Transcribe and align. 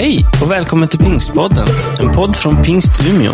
Hej 0.00 0.26
och 0.42 0.50
välkommen 0.50 0.88
till 0.88 0.98
Pingstpodden, 0.98 1.66
en 2.00 2.12
podd 2.12 2.36
från 2.36 2.62
Pingst 2.62 3.06
Umeå. 3.06 3.32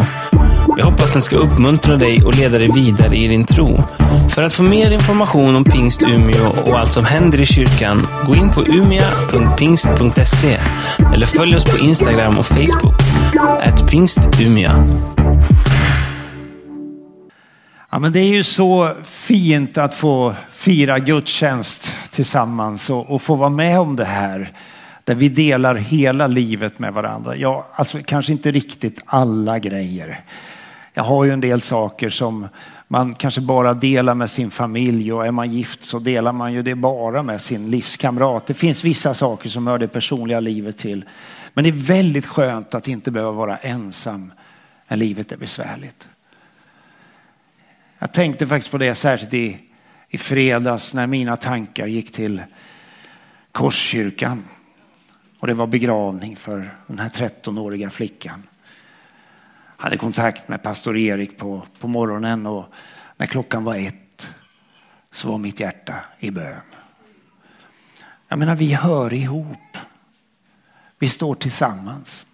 Vi 0.76 0.82
hoppas 0.82 1.12
den 1.12 1.22
ska 1.22 1.36
uppmuntra 1.36 1.96
dig 1.96 2.24
och 2.24 2.34
leda 2.34 2.58
dig 2.58 2.72
vidare 2.72 3.16
i 3.16 3.28
din 3.28 3.44
tro. 3.44 3.82
För 4.34 4.42
att 4.42 4.54
få 4.54 4.62
mer 4.62 4.90
information 4.90 5.56
om 5.56 5.64
Pingst 5.64 6.02
Umeå 6.02 6.46
och 6.64 6.78
allt 6.78 6.92
som 6.92 7.04
händer 7.04 7.40
i 7.40 7.46
kyrkan, 7.46 8.06
gå 8.26 8.34
in 8.34 8.50
på 8.50 8.62
umia.pingst.se 8.62 10.58
eller 11.14 11.26
följ 11.26 11.56
oss 11.56 11.64
på 11.64 11.78
Instagram 11.78 12.38
och 12.38 12.46
Facebook, 12.46 12.94
at 13.62 13.90
pingstumia. 13.90 14.84
Ja, 17.90 17.98
men 17.98 18.12
det 18.12 18.20
är 18.20 18.28
ju 18.28 18.44
så 18.44 18.92
fint 19.04 19.78
att 19.78 19.94
få 19.94 20.34
fira 20.52 20.98
gudstjänst 20.98 21.94
tillsammans 22.10 22.90
och, 22.90 23.10
och 23.10 23.22
få 23.22 23.34
vara 23.34 23.50
med 23.50 23.80
om 23.80 23.96
det 23.96 24.04
här. 24.04 24.52
Där 25.06 25.14
vi 25.14 25.28
delar 25.28 25.74
hela 25.74 26.26
livet 26.26 26.78
med 26.78 26.92
varandra. 26.92 27.36
Ja, 27.36 27.66
alltså 27.74 27.98
kanske 28.04 28.32
inte 28.32 28.50
riktigt 28.50 29.02
alla 29.04 29.58
grejer. 29.58 30.20
Jag 30.94 31.02
har 31.02 31.24
ju 31.24 31.30
en 31.30 31.40
del 31.40 31.60
saker 31.60 32.10
som 32.10 32.48
man 32.88 33.14
kanske 33.14 33.40
bara 33.40 33.74
delar 33.74 34.14
med 34.14 34.30
sin 34.30 34.50
familj 34.50 35.12
och 35.12 35.26
är 35.26 35.30
man 35.30 35.52
gift 35.52 35.82
så 35.82 35.98
delar 35.98 36.32
man 36.32 36.52
ju 36.52 36.62
det 36.62 36.74
bara 36.74 37.22
med 37.22 37.40
sin 37.40 37.70
livskamrat. 37.70 38.46
Det 38.46 38.54
finns 38.54 38.84
vissa 38.84 39.14
saker 39.14 39.48
som 39.48 39.66
hör 39.66 39.78
det 39.78 39.88
personliga 39.88 40.40
livet 40.40 40.78
till. 40.78 41.04
Men 41.54 41.64
det 41.64 41.70
är 41.70 41.72
väldigt 41.72 42.26
skönt 42.26 42.74
att 42.74 42.88
inte 42.88 43.10
behöva 43.10 43.32
vara 43.32 43.56
ensam 43.56 44.32
när 44.88 44.96
livet 44.96 45.32
är 45.32 45.36
besvärligt. 45.36 46.08
Jag 47.98 48.12
tänkte 48.12 48.46
faktiskt 48.46 48.70
på 48.70 48.78
det 48.78 48.94
särskilt 48.94 49.34
i, 49.34 49.58
i 50.08 50.18
fredags 50.18 50.94
när 50.94 51.06
mina 51.06 51.36
tankar 51.36 51.86
gick 51.86 52.12
till 52.12 52.42
Korskyrkan. 53.52 54.44
Och 55.38 55.46
det 55.46 55.54
var 55.54 55.66
begravning 55.66 56.36
för 56.36 56.76
den 56.86 56.98
här 56.98 57.08
13-åriga 57.08 57.90
flickan. 57.90 58.42
Jag 59.76 59.84
hade 59.84 59.96
kontakt 59.96 60.48
med 60.48 60.62
pastor 60.62 60.96
Erik 60.96 61.38
på, 61.38 61.62
på 61.78 61.88
morgonen 61.88 62.46
och 62.46 62.66
när 63.16 63.26
klockan 63.26 63.64
var 63.64 63.74
ett 63.74 64.30
så 65.10 65.28
var 65.28 65.38
mitt 65.38 65.60
hjärta 65.60 65.94
i 66.18 66.30
bön. 66.30 66.60
Jag 68.28 68.38
menar, 68.38 68.54
vi 68.54 68.74
hör 68.74 69.12
ihop. 69.12 69.76
Vi 70.98 71.08
står 71.08 71.34
tillsammans. 71.34 72.26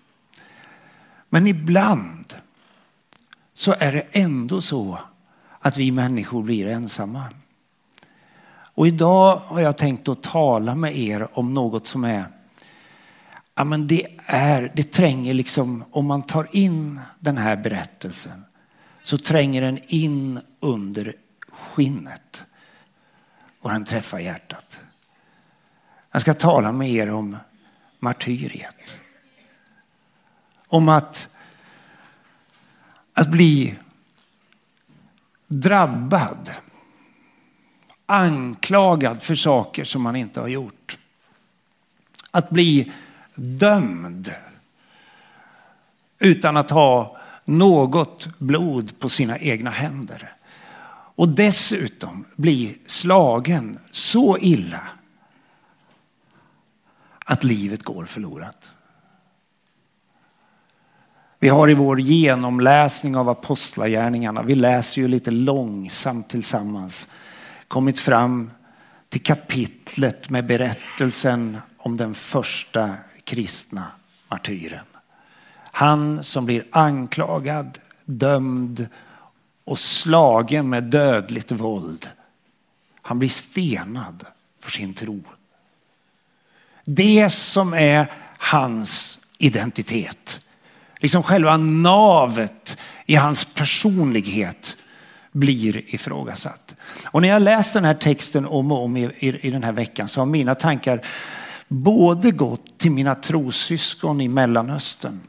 Men 1.28 1.46
ibland 1.46 2.34
så 3.54 3.74
är 3.78 3.92
det 3.92 4.04
ändå 4.12 4.60
så 4.60 4.98
att 5.60 5.76
vi 5.76 5.90
människor 5.90 6.42
blir 6.42 6.66
ensamma. 6.66 7.24
Och 8.74 8.86
idag 8.86 9.36
har 9.36 9.60
jag 9.60 9.78
tänkt 9.78 10.08
att 10.08 10.22
tala 10.22 10.74
med 10.74 10.98
er 10.98 11.28
om 11.32 11.54
något 11.54 11.86
som 11.86 12.04
är 12.04 12.24
Ja, 13.54 13.64
men 13.64 13.86
det, 13.86 14.06
är, 14.26 14.72
det 14.76 14.92
tränger 14.92 15.34
liksom, 15.34 15.84
om 15.90 16.06
man 16.06 16.22
tar 16.22 16.48
in 16.56 17.00
den 17.20 17.38
här 17.38 17.56
berättelsen 17.56 18.44
så 19.02 19.18
tränger 19.18 19.62
den 19.62 19.78
in 19.86 20.40
under 20.60 21.14
skinnet 21.48 22.44
och 23.60 23.70
den 23.70 23.84
träffar 23.84 24.18
hjärtat. 24.18 24.80
Jag 26.10 26.22
ska 26.22 26.34
tala 26.34 26.72
med 26.72 26.90
er 26.90 27.10
om 27.10 27.36
martyriet. 27.98 28.96
Om 30.66 30.88
att, 30.88 31.28
att 33.12 33.28
bli 33.28 33.74
drabbad, 35.46 36.50
anklagad 38.06 39.22
för 39.22 39.34
saker 39.34 39.84
som 39.84 40.02
man 40.02 40.16
inte 40.16 40.40
har 40.40 40.48
gjort. 40.48 40.98
Att 42.30 42.50
bli 42.50 42.92
dömd 43.34 44.34
utan 46.18 46.56
att 46.56 46.70
ha 46.70 47.16
något 47.44 48.38
blod 48.38 48.98
på 48.98 49.08
sina 49.08 49.38
egna 49.38 49.70
händer. 49.70 50.32
Och 51.14 51.28
dessutom 51.28 52.24
bli 52.36 52.78
slagen 52.86 53.78
så 53.90 54.38
illa 54.38 54.80
att 57.24 57.44
livet 57.44 57.82
går 57.82 58.04
förlorat. 58.04 58.70
Vi 61.38 61.48
har 61.48 61.70
i 61.70 61.74
vår 61.74 62.00
genomläsning 62.00 63.16
av 63.16 63.28
apostlagärningarna, 63.28 64.42
vi 64.42 64.54
läser 64.54 65.02
ju 65.02 65.08
lite 65.08 65.30
långsamt 65.30 66.28
tillsammans, 66.28 67.08
kommit 67.68 67.98
fram 67.98 68.50
till 69.08 69.22
kapitlet 69.22 70.30
med 70.30 70.46
berättelsen 70.46 71.58
om 71.78 71.96
den 71.96 72.14
första 72.14 72.94
kristna 73.32 73.86
martyren. 74.28 74.84
Han 75.54 76.24
som 76.24 76.46
blir 76.46 76.64
anklagad, 76.70 77.78
dömd 78.04 78.86
och 79.64 79.78
slagen 79.78 80.68
med 80.68 80.84
dödligt 80.84 81.50
våld. 81.50 82.08
Han 83.02 83.18
blir 83.18 83.28
stenad 83.28 84.24
för 84.60 84.70
sin 84.70 84.94
tro. 84.94 85.22
Det 86.84 87.30
som 87.30 87.74
är 87.74 88.12
hans 88.38 89.18
identitet, 89.38 90.40
liksom 90.98 91.22
själva 91.22 91.56
navet 91.56 92.76
i 93.06 93.14
hans 93.14 93.44
personlighet 93.44 94.76
blir 95.32 95.94
ifrågasatt. 95.94 96.76
Och 97.06 97.22
när 97.22 97.28
jag 97.28 97.42
läst 97.42 97.74
den 97.74 97.84
här 97.84 97.94
texten 97.94 98.46
om 98.46 98.72
och 98.72 98.84
om 98.84 98.96
i, 98.96 99.04
i, 99.04 99.46
i 99.46 99.50
den 99.50 99.62
här 99.62 99.72
veckan 99.72 100.08
så 100.08 100.20
har 100.20 100.26
mina 100.26 100.54
tankar 100.54 101.02
både 101.72 102.30
gått 102.30 102.78
till 102.78 102.90
mina 102.90 103.14
trossyskon 103.14 104.20
i 104.20 104.28
Mellanöstern 104.28 105.20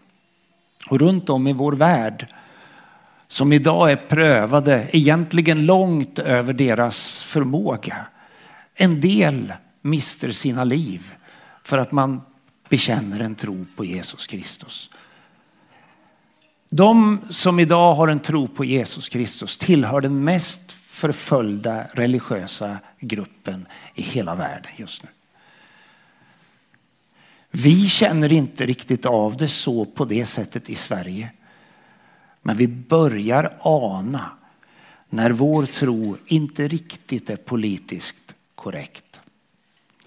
och 0.89 0.99
runt 0.99 1.29
om 1.29 1.47
i 1.47 1.53
vår 1.53 1.71
värld 1.71 2.27
som 3.27 3.53
idag 3.53 3.91
är 3.91 3.95
prövade 3.95 4.87
egentligen 4.91 5.65
långt 5.65 6.19
över 6.19 6.53
deras 6.53 7.21
förmåga. 7.21 8.05
En 8.75 9.01
del 9.01 9.53
mister 9.81 10.31
sina 10.31 10.63
liv 10.63 11.13
för 11.63 11.77
att 11.77 11.91
man 11.91 12.21
bekänner 12.69 13.19
en 13.19 13.35
tro 13.35 13.65
på 13.75 13.85
Jesus 13.85 14.27
Kristus. 14.27 14.89
De 16.69 17.21
som 17.29 17.59
idag 17.59 17.93
har 17.93 18.07
en 18.07 18.19
tro 18.19 18.47
på 18.47 18.65
Jesus 18.65 19.09
Kristus 19.09 19.57
tillhör 19.57 20.01
den 20.01 20.23
mest 20.23 20.71
förföljda 20.71 21.83
religiösa 21.93 22.77
gruppen 22.99 23.67
i 23.95 24.01
hela 24.01 24.35
världen 24.35 24.71
just 24.77 25.03
nu. 25.03 25.09
Vi 27.55 27.89
känner 27.89 28.31
inte 28.31 28.65
riktigt 28.65 29.05
av 29.05 29.37
det 29.37 29.47
så 29.47 29.85
på 29.85 30.05
det 30.05 30.25
sättet 30.25 30.69
i 30.69 30.75
Sverige. 30.75 31.31
Men 32.41 32.57
vi 32.57 32.67
börjar 32.67 33.57
ana 33.59 34.31
när 35.09 35.31
vår 35.31 35.65
tro 35.65 36.17
inte 36.25 36.67
riktigt 36.67 37.29
är 37.29 37.35
politiskt 37.35 38.35
korrekt. 38.55 39.21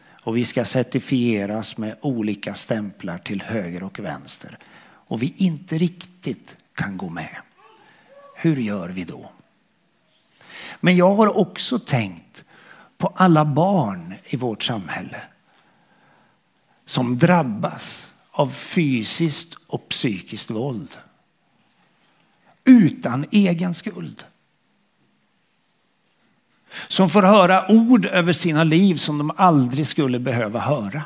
Och 0.09 0.37
vi 0.37 0.45
ska 0.45 0.65
certifieras 0.65 1.77
med 1.77 1.97
olika 2.01 2.55
stämplar 2.55 3.19
till 3.19 3.43
höger 3.43 3.83
och 3.83 3.99
vänster. 3.99 4.59
Och 4.83 5.23
vi 5.23 5.34
inte 5.37 5.78
riktigt 5.78 6.57
kan 6.75 6.97
gå 6.97 7.09
med. 7.09 7.37
Hur 8.37 8.57
gör 8.57 8.89
vi 8.89 9.05
då? 9.05 9.31
Men 10.81 10.97
jag 10.97 11.15
har 11.15 11.39
också 11.39 11.78
tänkt 11.78 12.45
på 12.99 13.13
alla 13.17 13.45
barn 13.45 14.15
i 14.25 14.37
vårt 14.37 14.63
samhälle 14.63 15.23
som 16.86 17.19
drabbas 17.19 18.10
av 18.30 18.50
fysiskt 18.50 19.58
och 19.66 19.88
psykiskt 19.88 20.50
våld. 20.50 20.88
Utan 22.64 23.24
egen 23.30 23.74
skuld. 23.74 24.24
Som 26.88 27.10
får 27.10 27.22
höra 27.22 27.70
ord 27.70 28.06
över 28.06 28.32
sina 28.32 28.64
liv 28.64 28.94
som 28.94 29.19
de 29.19 29.30
aldrig 29.36 29.86
skulle 29.86 30.19
behöva 30.19 30.60
höra. 30.60 31.02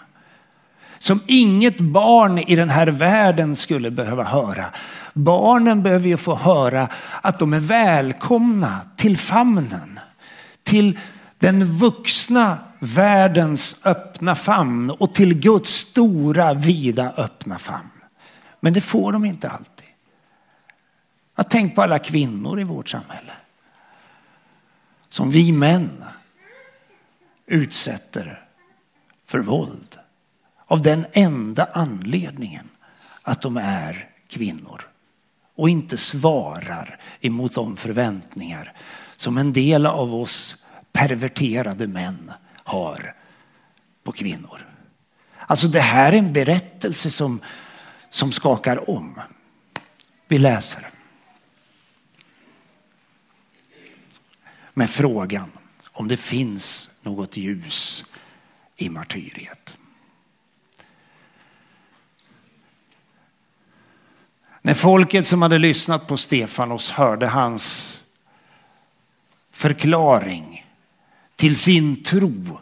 Som 0.98 1.20
inget 1.26 1.80
barn 1.80 2.38
i 2.38 2.56
den 2.56 2.70
här 2.70 2.86
världen 2.86 3.56
skulle 3.56 3.90
behöva 3.90 4.24
höra. 4.24 4.64
Barnen 5.14 5.82
behöver 5.82 6.08
ju 6.08 6.16
få 6.16 6.34
höra 6.34 6.88
att 7.20 7.38
de 7.38 7.52
är 7.52 7.60
välkomna 7.60 8.80
till 8.96 9.18
famnen. 9.18 10.00
Till 10.62 10.98
den 11.40 11.64
vuxna 11.64 12.58
världens 12.78 13.76
öppna 13.84 14.34
famn 14.34 14.90
och 14.90 15.14
till 15.14 15.34
Guds 15.34 15.70
stora 15.70 16.54
vida 16.54 17.12
öppna 17.16 17.58
famn. 17.58 17.90
Men 18.60 18.72
det 18.72 18.80
får 18.80 19.12
de 19.12 19.24
inte 19.24 19.50
alltid. 19.50 19.86
Jag 21.36 21.50
tänk 21.50 21.74
på 21.74 21.82
alla 21.82 21.98
kvinnor 21.98 22.60
i 22.60 22.64
vårt 22.64 22.88
samhälle. 22.88 23.32
Som 25.08 25.30
vi 25.30 25.52
män 25.52 26.04
utsätter 27.46 28.44
för 29.26 29.38
våld. 29.38 29.98
Av 30.66 30.82
den 30.82 31.06
enda 31.12 31.68
anledningen 31.72 32.68
att 33.22 33.42
de 33.42 33.56
är 33.56 34.08
kvinnor. 34.28 34.82
Och 35.54 35.68
inte 35.68 35.96
svarar 35.96 37.00
emot 37.20 37.54
de 37.54 37.76
förväntningar 37.76 38.72
som 39.16 39.38
en 39.38 39.52
del 39.52 39.86
av 39.86 40.14
oss 40.14 40.56
perverterade 40.92 41.86
män 41.86 42.32
har 42.64 43.14
på 44.02 44.12
kvinnor. 44.12 44.66
Alltså 45.38 45.68
det 45.68 45.80
här 45.80 46.12
är 46.12 46.16
en 46.16 46.32
berättelse 46.32 47.10
som, 47.10 47.40
som 48.10 48.32
skakar 48.32 48.90
om. 48.90 49.20
Vi 50.28 50.38
läser. 50.38 50.88
Med 54.74 54.90
frågan 54.90 55.52
om 55.92 56.08
det 56.08 56.16
finns 56.16 56.90
något 57.02 57.36
ljus 57.36 58.04
i 58.76 58.88
martyriet. 58.88 59.76
När 64.62 64.74
folket 64.74 65.26
som 65.26 65.42
hade 65.42 65.58
lyssnat 65.58 66.06
på 66.06 66.16
Stefanos 66.16 66.90
hörde 66.90 67.26
hans 67.26 67.96
förklaring 69.50 70.59
till 71.40 71.56
sin 71.56 72.02
tro 72.02 72.60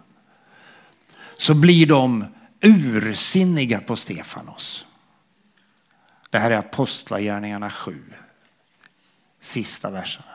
så 1.36 1.54
blir 1.54 1.86
de 1.86 2.26
ursinniga 2.60 3.80
på 3.80 3.96
Stefanos. 3.96 4.86
Det 6.30 6.38
här 6.38 6.50
är 6.50 6.56
Apostlagärningarna 6.58 7.70
7, 7.70 8.02
sista 9.40 9.90
verserna. 9.90 10.26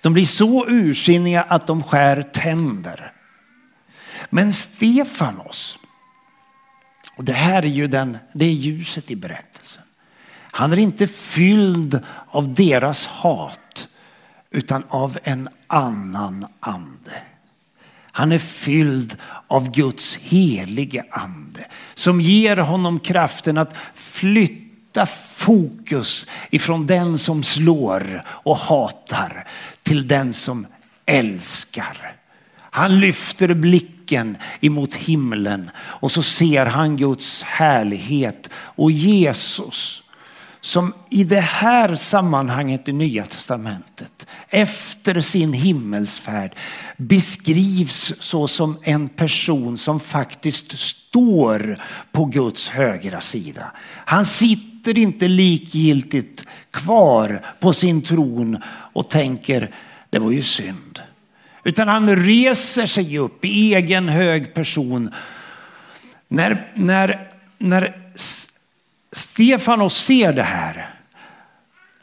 De 0.00 0.12
blir 0.12 0.24
så 0.24 0.68
ursinniga 0.68 1.42
att 1.42 1.66
de 1.66 1.82
skär 1.82 2.22
tänder. 2.22 3.12
Men 4.30 4.52
Stefanos, 4.52 5.78
och 7.16 7.24
det 7.24 7.32
här 7.32 7.62
är 7.62 7.68
ju 7.68 7.86
den, 7.86 8.18
det 8.32 8.44
är 8.44 8.52
ljuset 8.52 9.10
i 9.10 9.16
berättelsen. 9.16 9.82
Han 10.36 10.72
är 10.72 10.78
inte 10.78 11.06
fylld 11.06 12.00
av 12.26 12.54
deras 12.54 13.06
hat 13.06 13.88
utan 14.54 14.84
av 14.88 15.18
en 15.24 15.48
annan 15.66 16.46
ande. 16.60 17.12
Han 18.12 18.32
är 18.32 18.38
fylld 18.38 19.16
av 19.48 19.70
Guds 19.70 20.16
helige 20.16 21.04
ande 21.10 21.64
som 21.94 22.20
ger 22.20 22.56
honom 22.56 23.00
kraften 23.00 23.58
att 23.58 23.74
flytta 23.94 25.06
fokus 25.36 26.26
ifrån 26.50 26.86
den 26.86 27.18
som 27.18 27.42
slår 27.42 28.24
och 28.26 28.56
hatar 28.56 29.48
till 29.82 30.08
den 30.08 30.32
som 30.32 30.66
älskar. 31.06 32.16
Han 32.56 33.00
lyfter 33.00 33.54
blicken 33.54 34.36
emot 34.60 34.94
himlen 34.94 35.70
och 35.76 36.12
så 36.12 36.22
ser 36.22 36.66
han 36.66 36.96
Guds 36.96 37.42
härlighet 37.42 38.50
och 38.54 38.90
Jesus 38.90 40.03
som 40.64 40.92
i 41.10 41.24
det 41.24 41.40
här 41.40 41.96
sammanhanget 41.96 42.88
i 42.88 42.92
Nya 42.92 43.24
Testamentet 43.24 44.26
efter 44.48 45.20
sin 45.20 45.52
himmelsfärd 45.52 46.56
beskrivs 46.96 48.14
så 48.20 48.48
som 48.48 48.78
en 48.82 49.08
person 49.08 49.78
som 49.78 50.00
faktiskt 50.00 50.78
står 50.78 51.78
på 52.12 52.24
Guds 52.24 52.68
högra 52.68 53.20
sida. 53.20 53.72
Han 53.86 54.24
sitter 54.24 54.98
inte 54.98 55.28
likgiltigt 55.28 56.44
kvar 56.70 57.42
på 57.60 57.72
sin 57.72 58.02
tron 58.02 58.62
och 58.92 59.10
tänker 59.10 59.74
det 60.10 60.18
var 60.18 60.30
ju 60.30 60.42
synd. 60.42 61.00
Utan 61.64 61.88
han 61.88 62.16
reser 62.16 62.86
sig 62.86 63.18
upp 63.18 63.44
i 63.44 63.74
egen 63.74 64.08
hög 64.08 64.54
person. 64.54 65.10
När, 66.28 66.72
när, 66.74 67.30
när 67.58 68.04
Stefanos 69.14 70.04
ser 70.04 70.32
det 70.32 70.42
här 70.42 70.90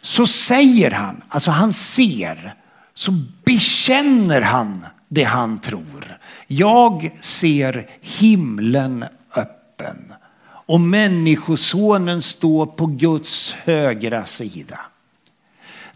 så 0.02 0.28
säger 0.28 0.92
han, 0.92 1.22
alltså 1.30 1.52
han 1.52 1.74
ser, 1.74 2.56
så 2.94 3.12
bekänner 3.44 4.42
han 4.42 4.86
det 5.08 5.24
han 5.24 5.60
tror. 5.60 6.18
Jag 6.48 7.12
ser 7.22 7.88
himlen 8.02 9.06
öppen 9.36 10.14
och 10.50 10.82
människosonen 10.82 12.22
står 12.22 12.66
på 12.66 12.86
Guds 12.86 13.56
högra 13.64 14.26
sida. 14.26 14.80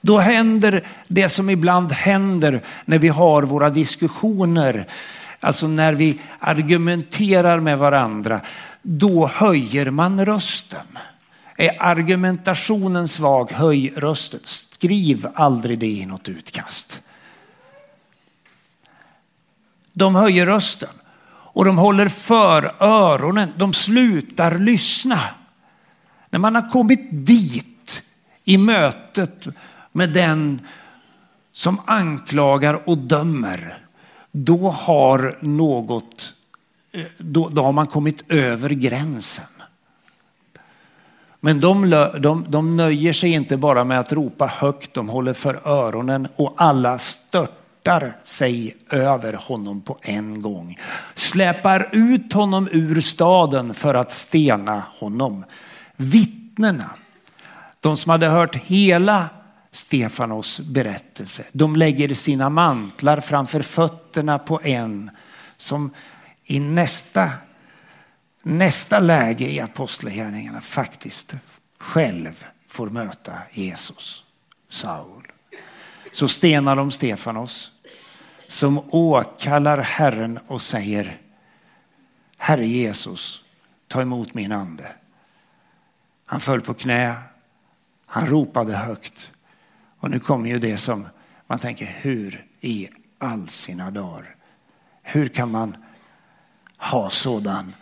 Då 0.01 0.19
händer 0.19 0.87
det 1.07 1.29
som 1.29 1.49
ibland 1.49 1.91
händer 1.91 2.61
när 2.85 2.99
vi 2.99 3.07
har 3.07 3.43
våra 3.43 3.69
diskussioner, 3.69 4.87
alltså 5.39 5.67
när 5.67 5.93
vi 5.93 6.19
argumenterar 6.39 7.59
med 7.59 7.77
varandra 7.77 8.41
då 8.87 9.27
höjer 9.27 9.91
man 9.91 10.25
rösten. 10.25 10.97
Är 11.57 11.81
argumentationen 11.81 13.07
svag, 13.07 13.51
höj 13.51 13.93
rösten. 13.95 14.39
Skriv 14.43 15.27
aldrig 15.33 15.79
det 15.79 15.87
i 15.87 16.05
något 16.05 16.29
utkast. 16.29 17.01
De 19.93 20.15
höjer 20.15 20.45
rösten 20.45 20.89
och 21.27 21.65
de 21.65 21.77
håller 21.77 22.09
för 22.09 22.83
öronen. 22.83 23.53
De 23.57 23.73
slutar 23.73 24.59
lyssna. 24.59 25.19
När 26.29 26.39
man 26.39 26.55
har 26.55 26.69
kommit 26.69 27.07
dit 27.11 28.03
i 28.43 28.57
mötet 28.57 29.47
med 29.91 30.13
den 30.13 30.61
som 31.51 31.81
anklagar 31.85 32.89
och 32.89 32.97
dömer, 32.97 33.77
då 34.31 34.69
har 34.69 35.37
något 35.41 36.34
då, 37.17 37.49
då 37.49 37.61
har 37.61 37.71
man 37.71 37.87
kommit 37.87 38.31
över 38.31 38.69
gränsen. 38.69 39.45
Men 41.39 41.59
de, 41.59 41.89
de, 42.19 42.45
de 42.49 42.77
nöjer 42.77 43.13
sig 43.13 43.31
inte 43.31 43.57
bara 43.57 43.83
med 43.83 43.99
att 43.99 44.11
ropa 44.11 44.45
högt, 44.45 44.93
de 44.93 45.09
håller 45.09 45.33
för 45.33 45.67
öronen 45.67 46.27
och 46.35 46.53
alla 46.57 46.97
störtar 46.97 48.17
sig 48.23 48.75
över 48.89 49.33
honom 49.33 49.81
på 49.81 49.97
en 50.01 50.41
gång. 50.41 50.77
Släpar 51.15 51.89
ut 51.91 52.33
honom 52.33 52.69
ur 52.71 53.01
staden 53.01 53.73
för 53.73 53.95
att 53.95 54.11
stena 54.11 54.83
honom. 54.99 55.45
Vittnena, 55.95 56.89
de 57.81 57.97
som 57.97 58.09
hade 58.09 58.27
hört 58.27 58.55
hela 58.55 59.29
Stefanos 59.71 60.59
berättelse, 60.59 61.43
de 61.51 61.75
lägger 61.75 62.13
sina 62.13 62.49
mantlar 62.49 63.19
framför 63.21 63.61
fötterna 63.61 64.39
på 64.39 64.61
en 64.63 65.11
som 65.57 65.91
i 66.45 66.59
nästa, 66.59 67.31
nästa 68.41 68.99
läge 68.99 69.51
i 69.51 69.59
apostlagärningarna 69.59 70.61
faktiskt 70.61 71.35
själv 71.77 72.45
får 72.67 72.89
möta 72.89 73.37
Jesus, 73.51 74.23
Saul. 74.69 75.31
Så 76.11 76.27
stenar 76.27 76.75
de 76.75 76.91
Stefanos 76.91 77.71
som 78.47 78.83
åkallar 78.89 79.77
Herren 79.77 80.39
och 80.47 80.61
säger 80.61 81.17
Herre 82.37 82.67
Jesus, 82.67 83.43
ta 83.87 84.01
emot 84.01 84.33
min 84.33 84.51
ande. 84.51 84.91
Han 86.25 86.39
föll 86.39 86.61
på 86.61 86.73
knä, 86.73 87.15
han 88.05 88.27
ropade 88.27 88.75
högt. 88.75 89.31
Och 89.99 90.11
nu 90.11 90.19
kommer 90.19 90.49
ju 90.49 90.59
det 90.59 90.77
som 90.77 91.07
man 91.47 91.59
tänker, 91.59 91.85
hur 91.85 92.45
i 92.61 92.89
all 93.17 93.49
sina 93.49 93.91
dagar? 93.91 94.35
Hur 95.01 95.27
kan 95.27 95.51
man 95.51 95.77
ha 96.91 97.09
sådan 97.09 97.73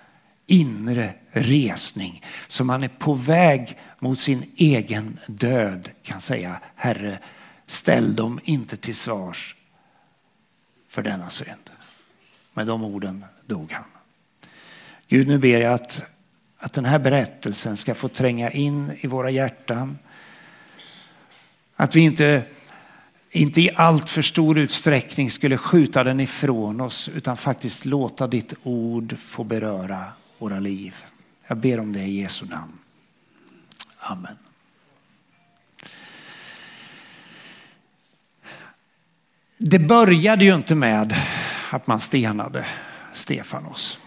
inre 0.46 1.14
resning 1.32 2.24
så 2.48 2.64
man 2.64 2.84
är 2.84 2.88
på 2.88 3.14
väg 3.14 3.78
mot 4.00 4.20
sin 4.20 4.52
egen 4.56 5.20
död 5.28 5.90
kan 6.04 6.22
säga 6.22 6.60
Herre, 6.76 7.20
ställ 7.68 8.16
dem 8.16 8.40
inte 8.44 8.78
till 8.78 8.96
svars 8.96 9.56
för 10.90 11.02
denna 11.02 11.30
synd. 11.30 11.70
Med 12.54 12.68
de 12.68 12.84
orden 12.84 13.26
dog 13.46 13.72
han. 13.72 13.84
Gud, 15.08 15.28
nu 15.28 15.38
ber 15.38 15.58
jag 15.58 15.74
att, 15.74 16.02
att 16.58 16.74
den 16.74 16.86
här 16.86 17.00
berättelsen 17.00 17.78
ska 17.78 17.96
få 17.96 18.08
tränga 18.08 18.52
in 18.52 18.98
i 19.00 19.08
våra 19.08 19.30
hjärtan. 19.30 19.98
Att 21.76 21.96
vi 21.96 22.02
inte 22.02 22.44
inte 23.36 23.62
i 23.62 23.70
allt 23.76 24.10
för 24.10 24.22
stor 24.22 24.58
utsträckning 24.58 25.32
skulle 25.32 25.58
skjuta 25.58 26.04
den 26.04 26.20
ifrån 26.20 26.82
oss 26.82 27.10
utan 27.10 27.38
faktiskt 27.38 27.86
låta 27.86 28.28
ditt 28.28 28.54
ord 28.64 29.16
få 29.18 29.44
beröra 29.44 30.06
våra 30.38 30.60
liv. 30.60 30.96
Jag 31.48 31.58
ber 31.58 31.80
om 31.80 31.94
det 31.94 32.00
i 32.00 32.22
Jesu 32.22 32.46
namn. 32.46 32.78
Amen. 33.98 34.38
Det 39.58 39.80
började 39.80 40.46
ju 40.46 40.56
inte 40.56 40.76
med 40.76 41.16
att 41.70 41.88
man 41.88 42.00
stenade 42.00 42.66
Stefanos. 43.14 44.00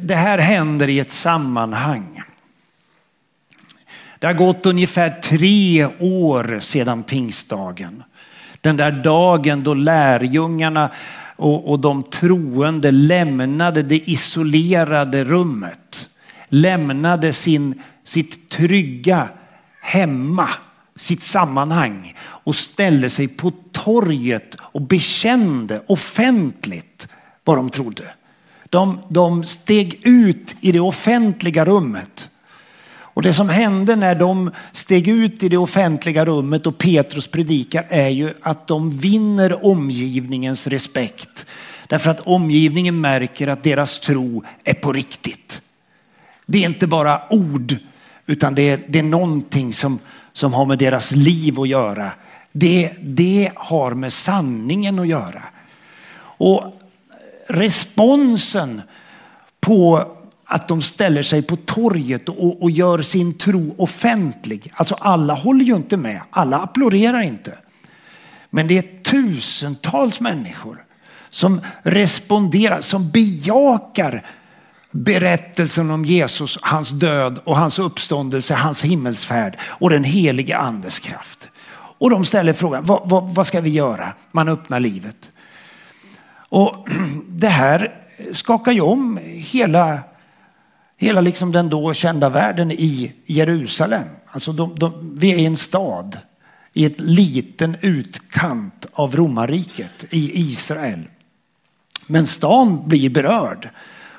Det 0.00 0.14
här 0.14 0.38
händer 0.38 0.88
i 0.88 0.98
ett 0.98 1.12
sammanhang. 1.12 2.22
Det 4.24 4.28
har 4.28 4.34
gått 4.34 4.66
ungefär 4.66 5.20
tre 5.20 5.86
år 5.98 6.60
sedan 6.60 7.02
pingstdagen. 7.02 8.02
Den 8.60 8.76
där 8.76 8.92
dagen 8.92 9.62
då 9.62 9.74
lärjungarna 9.74 10.90
och, 11.36 11.70
och 11.70 11.78
de 11.78 12.02
troende 12.02 12.90
lämnade 12.90 13.82
det 13.82 14.10
isolerade 14.10 15.24
rummet. 15.24 16.08
Lämnade 16.48 17.32
sin, 17.32 17.82
sitt 18.04 18.48
trygga 18.48 19.28
hemma, 19.80 20.48
sitt 20.96 21.22
sammanhang 21.22 22.14
och 22.20 22.56
ställde 22.56 23.10
sig 23.10 23.28
på 23.28 23.52
torget 23.72 24.56
och 24.60 24.82
bekände 24.82 25.82
offentligt 25.86 27.08
vad 27.44 27.56
de 27.56 27.70
trodde. 27.70 28.14
De, 28.70 29.00
de 29.08 29.44
steg 29.44 30.00
ut 30.06 30.56
i 30.60 30.72
det 30.72 30.80
offentliga 30.80 31.64
rummet. 31.64 32.28
Och 33.14 33.22
det 33.22 33.34
som 33.34 33.48
hände 33.48 33.96
när 33.96 34.14
de 34.14 34.50
steg 34.72 35.08
ut 35.08 35.42
i 35.42 35.48
det 35.48 35.56
offentliga 35.56 36.24
rummet 36.24 36.66
och 36.66 36.78
Petrus 36.78 37.26
predikar 37.26 37.86
är 37.88 38.08
ju 38.08 38.34
att 38.42 38.66
de 38.66 38.90
vinner 38.90 39.66
omgivningens 39.66 40.66
respekt. 40.66 41.46
Därför 41.86 42.10
att 42.10 42.20
omgivningen 42.20 43.00
märker 43.00 43.48
att 43.48 43.62
deras 43.62 44.00
tro 44.00 44.44
är 44.64 44.74
på 44.74 44.92
riktigt. 44.92 45.62
Det 46.46 46.64
är 46.64 46.68
inte 46.68 46.86
bara 46.86 47.22
ord 47.30 47.76
utan 48.26 48.54
det 48.54 48.62
är, 48.62 48.80
det 48.88 48.98
är 48.98 49.02
någonting 49.02 49.72
som, 49.72 49.98
som 50.32 50.54
har 50.54 50.66
med 50.66 50.78
deras 50.78 51.12
liv 51.12 51.60
att 51.60 51.68
göra. 51.68 52.10
Det, 52.52 52.92
det 53.00 53.50
har 53.54 53.94
med 53.94 54.12
sanningen 54.12 54.98
att 54.98 55.08
göra. 55.08 55.42
Och 56.16 56.80
responsen 57.48 58.82
på 59.60 60.13
att 60.46 60.68
de 60.68 60.82
ställer 60.82 61.22
sig 61.22 61.42
på 61.42 61.56
torget 61.56 62.28
och, 62.28 62.62
och, 62.62 62.70
gör 62.70 63.02
sin 63.02 63.38
tro 63.38 63.74
offentlig. 63.78 64.72
Alltså 64.74 64.94
alla 64.94 65.34
håller 65.34 65.64
ju 65.64 65.76
inte 65.76 65.96
med, 65.96 66.20
alla 66.30 66.58
applåderar 66.58 67.20
inte. 67.20 67.58
Men 68.50 68.66
det 68.66 68.78
är 68.78 69.02
tusentals 69.02 70.20
människor 70.20 70.84
som 71.30 71.60
responderar, 71.82 72.80
som 72.80 73.10
bejakar 73.10 74.26
berättelsen 74.90 75.90
om 75.90 76.04
Jesus, 76.04 76.58
hans 76.62 76.90
död 76.90 77.38
och 77.44 77.56
hans 77.56 77.78
uppståndelse, 77.78 78.54
hans 78.54 78.84
himmelsfärd 78.84 79.58
och 79.62 79.90
den 79.90 80.04
helige 80.04 80.56
andes 80.56 80.98
kraft. 80.98 81.50
Och 81.74 82.10
de 82.10 82.24
ställer 82.24 82.52
frågan, 82.52 82.84
vad, 82.84 83.08
vad, 83.08 83.34
vad 83.34 83.46
ska 83.46 83.60
vi 83.60 83.70
göra? 83.70 84.12
Man 84.32 84.48
öppnar 84.48 84.80
livet. 84.80 85.30
Och 86.48 86.88
det 87.28 87.48
här 87.48 87.94
skakar 88.32 88.72
ju 88.72 88.80
om 88.80 89.18
hela, 89.24 89.98
hela 90.96 91.20
liksom 91.20 91.52
den 91.52 91.68
då 91.68 91.94
kända 91.94 92.28
världen 92.28 92.72
i 92.72 93.12
Jerusalem. 93.26 94.04
Alltså 94.26 94.52
de, 94.52 94.78
de, 94.78 95.18
vi 95.18 95.32
är 95.32 95.38
i 95.38 95.44
en 95.44 95.56
stad 95.56 96.18
i 96.72 96.84
ett 96.84 97.00
liten 97.00 97.76
utkant 97.80 98.86
av 98.92 99.16
romarriket 99.16 100.04
i 100.10 100.40
Israel. 100.40 101.00
Men 102.06 102.26
stan 102.26 102.88
blir 102.88 103.10
berörd 103.10 103.70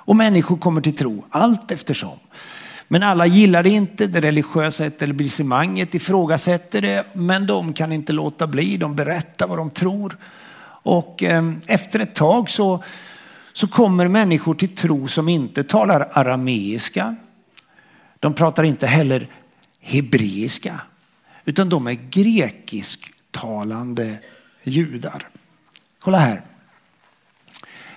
och 0.05 0.15
människor 0.15 0.57
kommer 0.57 0.81
till 0.81 0.95
tro 0.95 1.25
allt 1.29 1.71
eftersom. 1.71 2.19
Men 2.87 3.03
alla 3.03 3.25
gillar 3.25 3.63
det 3.63 3.69
inte, 3.69 4.07
det 4.07 4.21
religiösa 4.21 4.85
etablissemanget 4.85 5.95
ifrågasätter 5.95 6.81
det, 6.81 7.05
men 7.13 7.47
de 7.47 7.73
kan 7.73 7.91
inte 7.91 8.13
låta 8.13 8.47
bli, 8.47 8.77
de 8.77 8.95
berättar 8.95 9.47
vad 9.47 9.57
de 9.57 9.69
tror. 9.69 10.17
Och 10.83 11.23
eh, 11.23 11.51
efter 11.67 11.99
ett 11.99 12.15
tag 12.15 12.49
så, 12.49 12.83
så 13.55 13.67
kommer 13.67 14.07
människor 14.07 14.55
till 14.55 14.75
tro 14.75 15.07
som 15.07 15.29
inte 15.29 15.63
talar 15.63 16.09
arameiska. 16.13 17.15
De 18.19 18.33
pratar 18.33 18.63
inte 18.63 18.87
heller 18.87 19.27
hebreiska, 19.79 20.81
utan 21.45 21.69
de 21.69 21.87
är 21.87 21.93
grekisktalande 21.93 24.17
judar. 24.63 25.27
Kolla 25.99 26.17
här. 26.17 26.41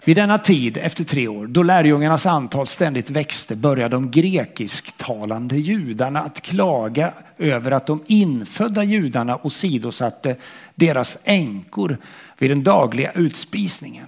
Vid 0.04 0.16
denna 0.16 0.38
tid, 0.38 0.76
efter 0.76 1.04
tre 1.04 1.28
år, 1.28 1.46
då 1.46 1.62
lärjungarnas 1.62 2.26
antal 2.26 2.66
ständigt 2.66 3.10
växte 3.10 3.56
började 3.56 3.96
de 3.96 4.10
grekisktalande 4.10 5.56
judarna 5.56 6.20
att 6.20 6.40
klaga 6.40 7.12
över 7.38 7.70
att 7.70 7.86
de 7.86 8.02
infödda 8.06 8.84
judarna 8.84 9.38
åsidosatte 9.42 10.36
deras 10.74 11.18
änkor 11.24 11.98
vid 12.38 12.50
den 12.50 12.62
dagliga 12.62 13.12
utspisningen. 13.12 14.06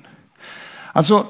Alltså, 0.92 1.26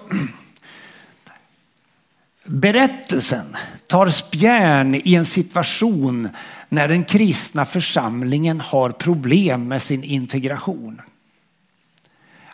berättelsen 2.44 3.56
tar 3.86 4.08
spjärn 4.08 4.94
i 5.04 5.14
en 5.14 5.26
situation 5.26 6.28
när 6.68 6.88
den 6.88 7.04
kristna 7.04 7.64
församlingen 7.64 8.60
har 8.60 8.90
problem 8.90 9.68
med 9.68 9.82
sin 9.82 10.04
integration. 10.04 11.00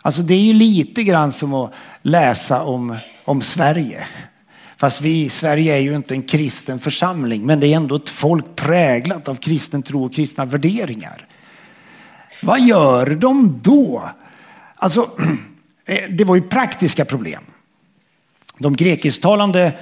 Alltså 0.01 0.21
det 0.21 0.33
är 0.33 0.41
ju 0.41 0.53
lite 0.53 1.03
grann 1.03 1.31
som 1.31 1.53
att 1.53 1.73
läsa 2.01 2.63
om, 2.63 2.97
om 3.25 3.41
Sverige. 3.41 4.07
Fast 4.77 5.01
vi, 5.01 5.29
Sverige 5.29 5.73
är 5.73 5.79
ju 5.79 5.95
inte 5.95 6.13
en 6.13 6.23
kristen 6.23 6.79
församling, 6.79 7.45
men 7.45 7.59
det 7.59 7.67
är 7.67 7.75
ändå 7.75 7.95
ett 7.95 8.09
folk 8.09 8.55
präglat 8.55 9.27
av 9.27 9.35
kristen 9.35 9.83
tro 9.83 10.05
och 10.05 10.13
kristna 10.13 10.45
värderingar. 10.45 11.25
Vad 12.41 12.61
gör 12.61 13.05
de 13.05 13.59
då? 13.63 14.09
Alltså, 14.75 15.09
Eh, 15.87 16.09
det 16.09 16.23
var 16.23 16.35
ju 16.35 16.41
praktiska 16.41 17.05
problem. 17.05 17.43
De 18.59 18.75
grekisktalande 18.75 19.73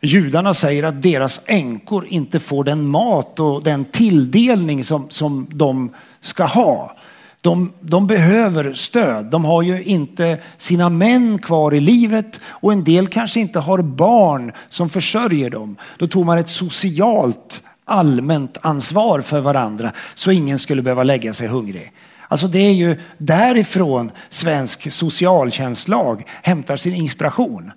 judarna 0.00 0.54
säger 0.54 0.82
att 0.82 1.02
deras 1.02 1.40
änkor 1.46 2.06
inte 2.06 2.40
får 2.40 2.64
den 2.64 2.86
mat 2.86 3.40
och 3.40 3.62
den 3.62 3.84
tilldelning 3.84 4.84
som, 4.84 5.10
som 5.10 5.46
de 5.50 5.90
ska 6.20 6.44
ha. 6.44 6.96
De, 7.40 7.72
de, 7.80 8.06
behöver 8.06 8.72
stöd. 8.72 9.24
De 9.24 9.44
har 9.44 9.62
ju 9.62 9.82
inte 9.82 10.38
sina 10.56 10.88
män 10.88 11.38
kvar 11.38 11.74
i 11.74 11.80
livet 11.80 12.40
och 12.44 12.72
en 12.72 12.84
del 12.84 13.08
kanske 13.08 13.40
inte 13.40 13.58
har 13.58 13.82
barn 13.82 14.52
som 14.68 14.88
försörjer 14.88 15.50
dem. 15.50 15.76
Då 15.98 16.06
tog 16.06 16.26
man 16.26 16.38
ett 16.38 16.48
socialt 16.48 17.62
allmänt 17.84 18.58
ansvar 18.60 19.20
för 19.20 19.40
varandra 19.40 19.92
så 20.14 20.30
ingen 20.30 20.58
skulle 20.58 20.82
behöva 20.82 21.02
lägga 21.02 21.34
sig 21.34 21.48
hungrig. 21.48 21.92
Alltså 22.28 22.48
det 22.48 22.58
är 22.58 22.72
ju 22.72 23.00
därifrån 23.18 24.10
svensk 24.28 24.92
socialtjänstlag 24.92 26.24
hämtar 26.42 26.76
sin 26.76 26.94
inspiration. 26.94 27.72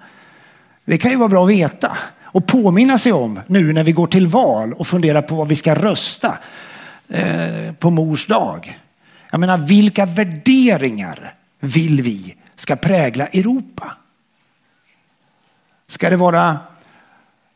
Det 0.86 0.98
kan 0.98 1.12
ju 1.12 1.18
vara 1.18 1.30
bra 1.30 1.44
att 1.44 1.50
veta 1.50 1.98
och 2.24 2.48
påminna 2.48 2.98
sig 2.98 3.12
om 3.12 3.40
nu 3.48 3.74
när 3.74 3.84
vi 3.84 3.92
går 3.92 4.08
till 4.08 4.28
val 4.28 4.74
och 4.74 4.88
funderar 4.88 5.22
på 5.22 5.36
vad 5.36 5.48
vi 5.48 5.56
ska 5.56 5.76
rösta 5.76 6.38
eh, 7.08 7.74
på 7.80 7.90
mors 7.90 8.28
dag. 8.28 8.80
Jag 9.32 9.40
menar, 9.40 9.58
vilka 9.58 10.06
värderingar 10.06 11.34
vill 11.60 12.02
vi 12.02 12.36
ska 12.56 12.76
prägla 12.76 13.28
Europa? 13.28 13.98
Ska 15.88 16.10
det 16.10 16.16
vara 16.16 16.60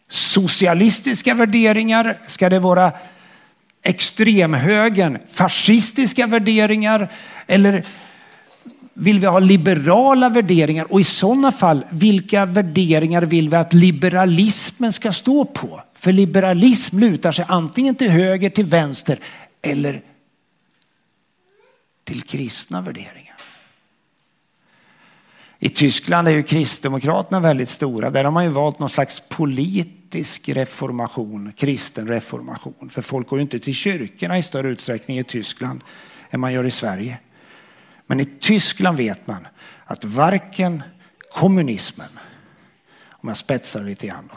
socialistiska 0.10 1.34
värderingar? 1.34 2.20
Ska 2.28 2.50
det 2.50 2.60
vara 2.60 2.92
extremhögern, 3.84 5.18
fascistiska 5.32 6.28
värderingar? 6.28 7.12
Eller 7.48 7.86
vill 8.94 9.20
vi 9.20 9.26
ha 9.26 9.40
liberala 9.40 10.30
värderingar? 10.30 10.92
Och 10.94 11.00
i 11.02 11.04
sådana 11.04 11.52
fall, 11.52 11.86
vilka 11.92 12.46
värderingar 12.46 13.22
vill 13.22 13.50
vi 13.50 13.56
att 13.56 13.74
liberalismen 13.74 14.94
ska 14.94 15.12
stå 15.12 15.46
på? 15.46 15.84
För 15.94 16.12
liberalism 16.12 17.00
lutar 17.00 17.32
sig 17.32 17.46
antingen 17.48 17.96
till 17.96 18.10
höger, 18.10 18.50
till 18.50 18.66
vänster 18.66 19.20
eller 19.62 20.02
till 22.04 22.22
kristna 22.22 22.82
värderingar. 22.82 23.21
I 25.64 25.70
Tyskland 25.70 26.28
är 26.28 26.32
ju 26.32 26.44
Kristdemokraterna 26.44 27.40
väldigt 27.40 27.70
stora. 27.70 28.10
Där 28.10 28.24
har 28.24 28.32
man 28.32 28.44
ju 28.44 28.50
valt 28.50 28.80
någon 28.80 28.90
slags 28.90 29.20
politisk 29.30 30.50
reformation, 30.50 31.54
kristen 31.58 32.08
reformation. 32.08 32.90
För 32.90 33.02
folk 33.02 33.28
går 33.28 33.40
ju 33.40 33.44
inte 33.44 33.60
till 33.60 33.74
kyrkorna 33.74 34.38
i 34.38 34.44
större 34.44 34.70
utsträckning 34.70 35.20
i 35.20 35.24
Tyskland 35.24 35.84
än 36.30 36.40
man 36.40 36.54
gör 36.54 36.64
i 36.64 36.72
Sverige. 36.72 37.20
Men 38.06 38.20
i 38.20 38.26
Tyskland 38.26 38.98
vet 38.98 39.28
man 39.28 39.48
att 39.86 40.06
varken 40.06 40.84
kommunismen, 41.34 42.20
om 43.10 43.30
jag 43.30 43.38
spetsar 43.38 43.82
lite 43.82 44.08
grann, 44.08 44.30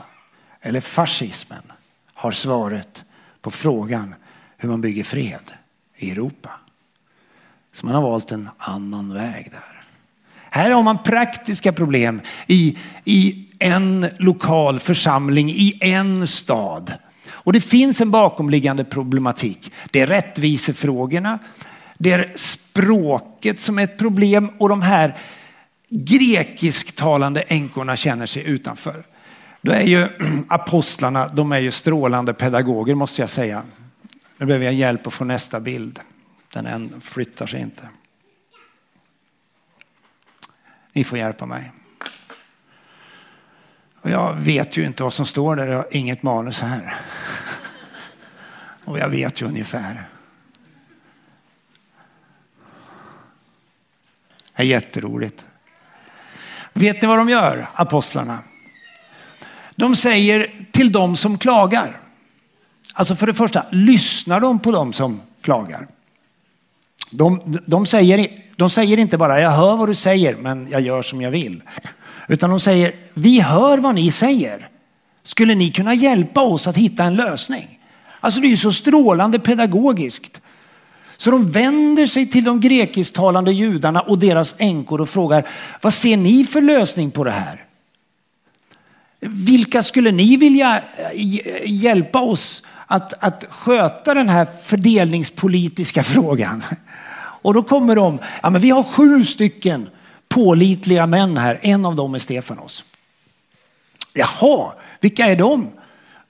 eller 0.60 0.80
fascismen 0.80 1.72
har 2.14 2.32
svaret 2.32 3.04
på 3.40 3.50
frågan 3.50 4.14
hur 4.56 4.68
man 4.68 4.80
bygger 4.80 5.04
fred 5.04 5.52
i 5.96 6.10
Europa. 6.10 6.50
Så 7.72 7.86
man 7.86 7.94
har 7.94 8.02
valt 8.02 8.32
en 8.32 8.48
annan 8.58 9.14
väg 9.14 9.50
där. 9.52 9.73
Här 10.54 10.70
har 10.70 10.82
man 10.82 11.02
praktiska 11.02 11.72
problem 11.72 12.20
i, 12.46 12.78
i 13.04 13.46
en 13.58 14.06
lokal 14.18 14.80
församling 14.80 15.50
i 15.50 15.78
en 15.80 16.26
stad. 16.26 16.92
Och 17.30 17.52
det 17.52 17.60
finns 17.60 18.00
en 18.00 18.10
bakomliggande 18.10 18.84
problematik. 18.84 19.72
Det 19.90 20.00
är 20.00 20.06
rättvisefrågorna, 20.06 21.38
det 21.98 22.12
är 22.12 22.32
språket 22.36 23.60
som 23.60 23.78
är 23.78 23.84
ett 23.84 23.98
problem 23.98 24.50
och 24.58 24.68
de 24.68 24.82
här 24.82 25.16
grekisktalande 25.88 27.40
änkorna 27.40 27.96
känner 27.96 28.26
sig 28.26 28.46
utanför. 28.46 29.04
Då 29.60 29.72
är 29.72 29.82
ju 29.82 30.08
apostlarna, 30.48 31.28
de 31.28 31.52
är 31.52 31.60
ju 31.60 31.70
strålande 31.70 32.34
pedagoger 32.34 32.94
måste 32.94 33.22
jag 33.22 33.30
säga. 33.30 33.62
Nu 34.38 34.46
behöver 34.46 34.64
jag 34.64 34.74
hjälp 34.74 35.06
att 35.06 35.12
få 35.12 35.24
nästa 35.24 35.60
bild. 35.60 36.00
Den 36.52 37.00
flyttar 37.00 37.46
sig 37.46 37.60
inte. 37.60 37.88
Ni 40.94 41.04
får 41.04 41.18
hjälpa 41.18 41.46
mig. 41.46 41.72
Och 44.00 44.10
jag 44.10 44.34
vet 44.34 44.76
ju 44.76 44.86
inte 44.86 45.02
vad 45.02 45.14
som 45.14 45.26
står 45.26 45.56
där, 45.56 45.66
jag 45.66 45.76
har 45.76 45.86
inget 45.90 46.22
manus 46.22 46.60
här. 46.60 46.96
Och 48.84 48.98
jag 48.98 49.08
vet 49.08 49.42
ju 49.42 49.46
ungefär. 49.46 50.08
Det 54.56 54.62
är 54.62 54.66
jätteroligt. 54.66 55.46
Vet 56.72 57.02
ni 57.02 57.08
vad 57.08 57.18
de 57.18 57.28
gör, 57.28 57.66
apostlarna? 57.74 58.38
De 59.74 59.96
säger 59.96 60.66
till 60.72 60.92
dem 60.92 61.16
som 61.16 61.38
klagar. 61.38 62.00
Alltså 62.92 63.16
för 63.16 63.26
det 63.26 63.34
första, 63.34 63.66
lyssnar 63.70 64.40
de 64.40 64.58
på 64.58 64.70
dem 64.70 64.92
som 64.92 65.20
klagar? 65.42 65.88
De, 67.10 67.60
de, 67.66 67.86
säger, 67.86 68.28
de 68.56 68.70
säger 68.70 68.98
inte 68.98 69.18
bara 69.18 69.40
jag 69.40 69.50
hör 69.50 69.76
vad 69.76 69.88
du 69.88 69.94
säger 69.94 70.36
men 70.36 70.68
jag 70.70 70.80
gör 70.80 71.02
som 71.02 71.22
jag 71.22 71.30
vill. 71.30 71.62
Utan 72.28 72.50
de 72.50 72.60
säger 72.60 72.94
vi 73.14 73.40
hör 73.40 73.78
vad 73.78 73.94
ni 73.94 74.10
säger. 74.10 74.68
Skulle 75.22 75.54
ni 75.54 75.70
kunna 75.70 75.94
hjälpa 75.94 76.40
oss 76.42 76.66
att 76.66 76.76
hitta 76.76 77.04
en 77.04 77.16
lösning? 77.16 77.78
Alltså 78.20 78.40
det 78.40 78.46
är 78.46 78.50
ju 78.50 78.56
så 78.56 78.72
strålande 78.72 79.38
pedagogiskt. 79.38 80.40
Så 81.16 81.30
de 81.30 81.50
vänder 81.50 82.06
sig 82.06 82.26
till 82.26 82.44
de 82.44 82.60
grekisktalande 82.60 83.52
judarna 83.52 84.00
och 84.00 84.18
deras 84.18 84.54
änkor 84.58 85.00
och 85.00 85.08
frågar 85.08 85.48
vad 85.82 85.94
ser 85.94 86.16
ni 86.16 86.44
för 86.44 86.60
lösning 86.60 87.10
på 87.10 87.24
det 87.24 87.30
här? 87.30 87.64
Vilka 89.20 89.82
skulle 89.82 90.12
ni 90.12 90.36
vilja 90.36 90.82
eh, 90.98 91.72
hjälpa 91.72 92.20
oss 92.20 92.62
att, 92.86 93.24
att 93.24 93.44
sköta 93.50 94.14
den 94.14 94.28
här 94.28 94.46
fördelningspolitiska 94.62 96.02
frågan? 96.02 96.62
Och 97.16 97.54
då 97.54 97.62
kommer 97.62 97.96
de, 97.96 98.18
ja 98.42 98.50
men 98.50 98.60
vi 98.60 98.70
har 98.70 98.82
sju 98.82 99.24
stycken 99.24 99.88
pålitliga 100.28 101.06
män 101.06 101.36
här, 101.36 101.58
en 101.62 101.86
av 101.86 101.96
dem 101.96 102.14
är 102.14 102.18
Stefanos. 102.18 102.84
Jaha, 104.12 104.72
vilka 105.00 105.26
är 105.26 105.36
de? 105.36 105.70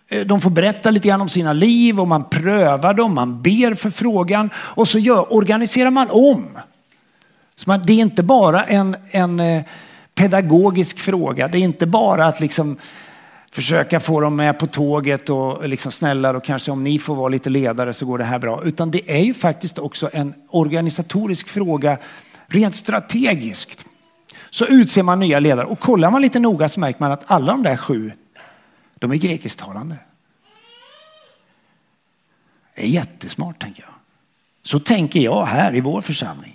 Eh, 0.09 0.27
de 0.27 0.41
får 0.41 0.51
berätta 0.51 0.91
lite 0.91 1.09
grann 1.09 1.21
om 1.21 1.29
sina 1.29 1.53
liv 1.53 2.01
och 2.01 2.09
man 2.09 2.25
prövar 2.25 2.95
dem, 2.95 3.15
man 3.15 3.43
ber 3.43 3.75
för 3.75 3.91
frågan 3.91 4.51
och 4.57 4.89
så 4.89 4.99
gör, 4.99 5.33
organiserar 5.33 5.91
man 5.91 6.11
om. 6.11 6.59
Så 7.57 7.71
man, 7.71 7.83
det 7.87 7.93
är 7.93 8.01
inte 8.01 8.23
bara 8.23 8.65
en, 8.65 8.97
en 9.11 9.41
eh, 9.41 9.63
pedagogisk 10.15 10.99
fråga, 11.01 11.49
det 11.49 11.59
är 11.59 11.63
inte 11.63 11.87
bara 11.87 12.27
att 12.27 12.41
liksom 12.41 12.77
försöka 13.55 14.01
få 14.01 14.21
dem 14.21 14.37
med 14.37 14.59
på 14.59 14.67
tåget 14.67 15.31
och 15.31 15.69
liksom 15.69 15.93
snälla 15.93 16.37
och 16.37 16.45
kanske 16.45 16.71
om 16.71 16.85
ni 16.85 16.99
får 16.99 17.15
vara 17.15 17.29
lite 17.29 17.51
ledare 17.51 17.93
så 17.93 18.07
går 18.07 18.19
det 18.19 18.25
här 18.25 18.39
bra. 18.39 18.65
Utan 18.65 18.91
det 18.91 19.11
är 19.11 19.25
ju 19.25 19.35
faktiskt 19.35 19.79
också 19.79 20.11
en 20.13 20.35
organisatorisk 20.49 21.49
fråga 21.49 21.99
rent 22.47 22.77
strategiskt. 22.77 23.87
Så 24.51 24.67
utser 24.67 25.03
man 25.03 25.21
nya 25.21 25.41
ledare 25.41 25.67
och 25.67 25.81
kollar 25.81 26.11
man 26.11 26.23
lite 26.23 26.39
noga 26.39 26.69
så 26.69 26.81
märker 26.81 27.01
man 27.01 27.13
att 27.13 27.23
alla 27.27 27.53
de 27.53 27.63
där 27.63 27.77
sju, 27.77 28.13
de 28.95 29.11
är 29.13 29.17
grekisktalande. 29.17 29.97
Det 32.75 32.83
är 32.83 32.87
jättesmart 32.89 33.63
tänker 33.63 33.83
jag. 33.83 33.95
Så 34.63 34.81
tänker 34.81 35.21
jag 35.21 35.45
här 35.45 35.75
i 35.75 35.81
vår 35.81 36.01
församling. 36.01 36.54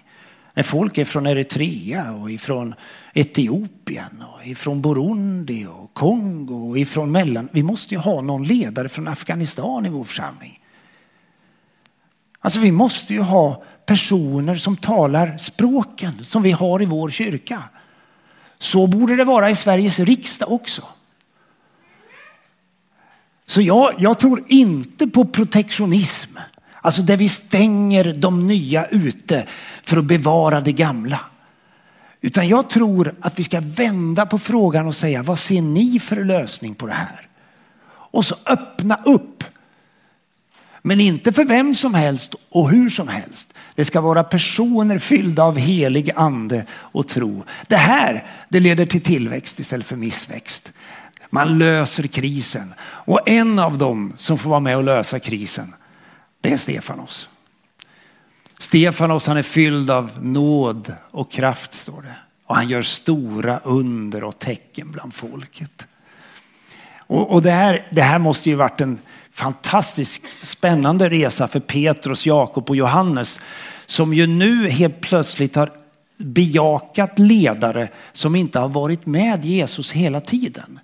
När 0.60 0.64
folk 0.64 0.98
är 0.98 1.06
från 1.06 1.28
Eritrea 1.28 2.12
och 2.12 2.32
ifrån 2.32 2.76
Etiopien 3.14 4.24
och 4.34 4.46
ifrån 4.46 4.82
Burundi 4.82 5.66
och 5.66 5.94
Kongo 5.94 6.70
och 6.70 6.80
ifrån 6.80 7.12
mellan. 7.12 7.50
Vi 7.52 7.64
måste 7.64 7.96
ju 7.96 8.00
ha 8.00 8.22
någon 8.22 8.44
ledare 8.44 8.90
från 8.90 9.08
Afghanistan 9.08 9.86
i 9.86 9.90
vår 9.90 10.04
församling. 10.04 10.60
Alltså 12.40 12.60
vi 12.60 12.72
måste 12.72 13.14
ju 13.14 13.22
ha 13.22 13.64
personer 13.86 14.56
som 14.56 14.78
talar 14.78 15.38
språken 15.38 16.26
som 16.26 16.44
vi 16.44 16.52
har 16.52 16.82
i 16.82 16.86
vår 16.86 17.10
kyrka. 17.10 17.64
Så 18.58 18.88
borde 18.88 19.16
det 19.16 19.24
vara 19.24 19.50
i 19.50 19.56
Sveriges 19.56 20.00
riksdag 20.00 20.52
också. 20.52 20.84
Så 23.46 23.62
jag, 23.62 23.94
jag 23.98 24.20
tror 24.20 24.44
inte 24.48 25.08
på 25.08 25.26
protektionism. 25.26 26.38
Alltså 26.82 27.02
där 27.02 27.18
vi 27.18 27.30
stänger 27.30 28.14
de 28.14 28.48
nya 28.48 28.86
ute 28.86 29.46
för 29.84 29.98
att 29.98 30.06
bevara 30.06 30.62
det 30.62 30.72
gamla. 30.72 31.20
Utan 32.22 32.48
jag 32.48 32.70
tror 32.70 33.16
att 33.22 33.40
vi 33.40 33.44
ska 33.44 33.60
vända 33.62 34.26
på 34.26 34.40
frågan 34.40 34.88
och 34.88 34.96
säga 34.96 35.24
vad 35.24 35.40
ser 35.40 35.62
ni 35.62 36.00
för 36.00 36.24
lösning 36.24 36.76
på 36.76 36.88
det 36.88 36.94
här? 36.94 37.28
Och 37.90 38.26
så 38.26 38.36
öppna 38.46 38.96
upp. 39.06 39.44
Men 40.82 41.00
inte 41.00 41.32
för 41.32 41.46
vem 41.46 41.76
som 41.76 41.94
helst 41.94 42.36
och 42.50 42.70
hur 42.70 42.90
som 42.90 43.08
helst. 43.08 43.54
Det 43.76 43.86
ska 43.86 44.02
vara 44.02 44.24
personer 44.24 44.98
fyllda 44.98 45.44
av 45.44 45.58
helig 45.58 46.12
ande 46.16 46.66
och 46.72 47.08
tro. 47.08 47.44
Det 47.68 47.76
här 47.76 48.28
det 48.50 48.60
leder 48.60 48.86
till 48.86 49.02
tillväxt 49.02 49.60
istället 49.60 49.86
för 49.86 49.96
missväxt. 49.96 50.74
Man 51.30 51.58
löser 51.58 52.08
krisen. 52.08 52.74
Och 52.82 53.30
en 53.30 53.60
av 53.60 53.78
dem 53.78 54.14
som 54.18 54.38
får 54.38 54.50
vara 54.50 54.60
med 54.60 54.78
och 54.78 54.84
lösa 54.84 55.20
krisen, 55.20 55.74
det 56.42 56.52
är 56.52 56.58
Stefanos. 56.58 57.30
Stefanos 58.58 59.28
han 59.28 59.38
är 59.38 59.44
fylld 59.44 59.92
av 59.92 60.12
nåd 60.22 60.94
och 61.12 61.32
kraft 61.32 61.74
står 61.74 62.02
det. 62.02 62.16
Och 62.46 62.56
han 62.56 62.70
gör 62.70 62.82
stora 62.82 63.60
under 63.60 64.24
och 64.24 64.40
tecken 64.40 64.92
bland 64.92 65.14
folket. 65.14 65.88
Och, 66.98 67.32
och 67.32 67.42
det, 67.42 67.52
här, 67.52 67.88
det 67.92 68.02
här 68.02 68.20
måste 68.20 68.50
ju 68.50 68.56
varit 68.56 68.82
en 68.82 69.00
fantastisk 69.32 70.22
spännande 70.42 71.10
resa 71.10 71.48
för 71.48 71.60
Petrus, 71.60 72.26
Jakob 72.26 72.70
och 72.70 72.76
Johannes 72.76 73.42
som 73.86 74.14
ju 74.14 74.28
nu 74.28 74.70
helt 74.70 75.02
plötsligt 75.02 75.56
har 75.56 75.72
bejakat 76.18 77.20
ledare 77.20 77.90
som 78.12 78.36
inte 78.36 78.60
har 78.60 78.70
varit 78.70 79.06
med 79.06 79.46
Jesus 79.46 79.92
hela 79.92 80.22
tiden. 80.22 80.80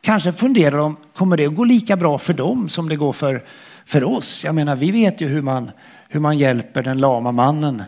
Kanske 0.00 0.32
funderar 0.32 0.78
de, 0.78 0.96
kommer 1.14 1.36
det 1.36 1.46
att 1.46 1.54
gå 1.54 1.64
lika 1.64 1.96
bra 1.96 2.18
för 2.18 2.32
dem 2.32 2.68
som 2.68 2.88
det 2.88 2.96
går 2.96 3.12
för, 3.12 3.42
för 3.84 4.04
oss? 4.04 4.44
Jag 4.44 4.54
menar, 4.54 4.76
vi 4.76 4.90
vet 4.90 5.20
ju 5.20 5.28
hur 5.28 5.42
man, 5.42 5.70
hur 6.08 6.20
man 6.20 6.38
hjälper 6.38 6.82
den 6.82 6.98
lama 6.98 7.32
mannen 7.32 7.82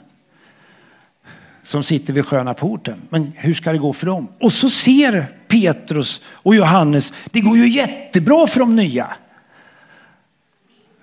som 1.63 1.83
sitter 1.83 2.13
vid 2.13 2.27
sköna 2.27 2.55
porten. 2.55 3.03
Men 3.09 3.33
hur 3.37 3.55
ska 3.55 3.73
det 3.73 3.79
gå 3.79 3.93
för 3.93 4.07
dem? 4.07 4.29
Och 4.41 4.53
så 4.53 4.71
ser 4.71 5.37
Petrus 5.49 6.23
och 6.27 6.55
Johannes, 6.55 7.13
det 7.31 7.41
går 7.41 7.57
ju 7.57 7.69
jättebra 7.69 8.47
för 8.47 8.61
de 8.61 8.77
nya. 8.77 9.11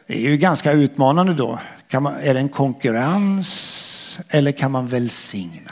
Det 0.08 0.14
är 0.14 0.30
ju 0.30 0.38
ganska 0.38 0.72
utmanande 0.72 1.34
då. 1.34 1.60
Kan 1.88 2.04
man, 2.04 2.14
är 2.16 2.34
det 2.34 2.40
en 2.40 2.50
konkurrens 2.50 4.20
eller 4.30 4.52
kan 4.52 4.72
man 4.72 4.88
välsigna? 4.88 5.72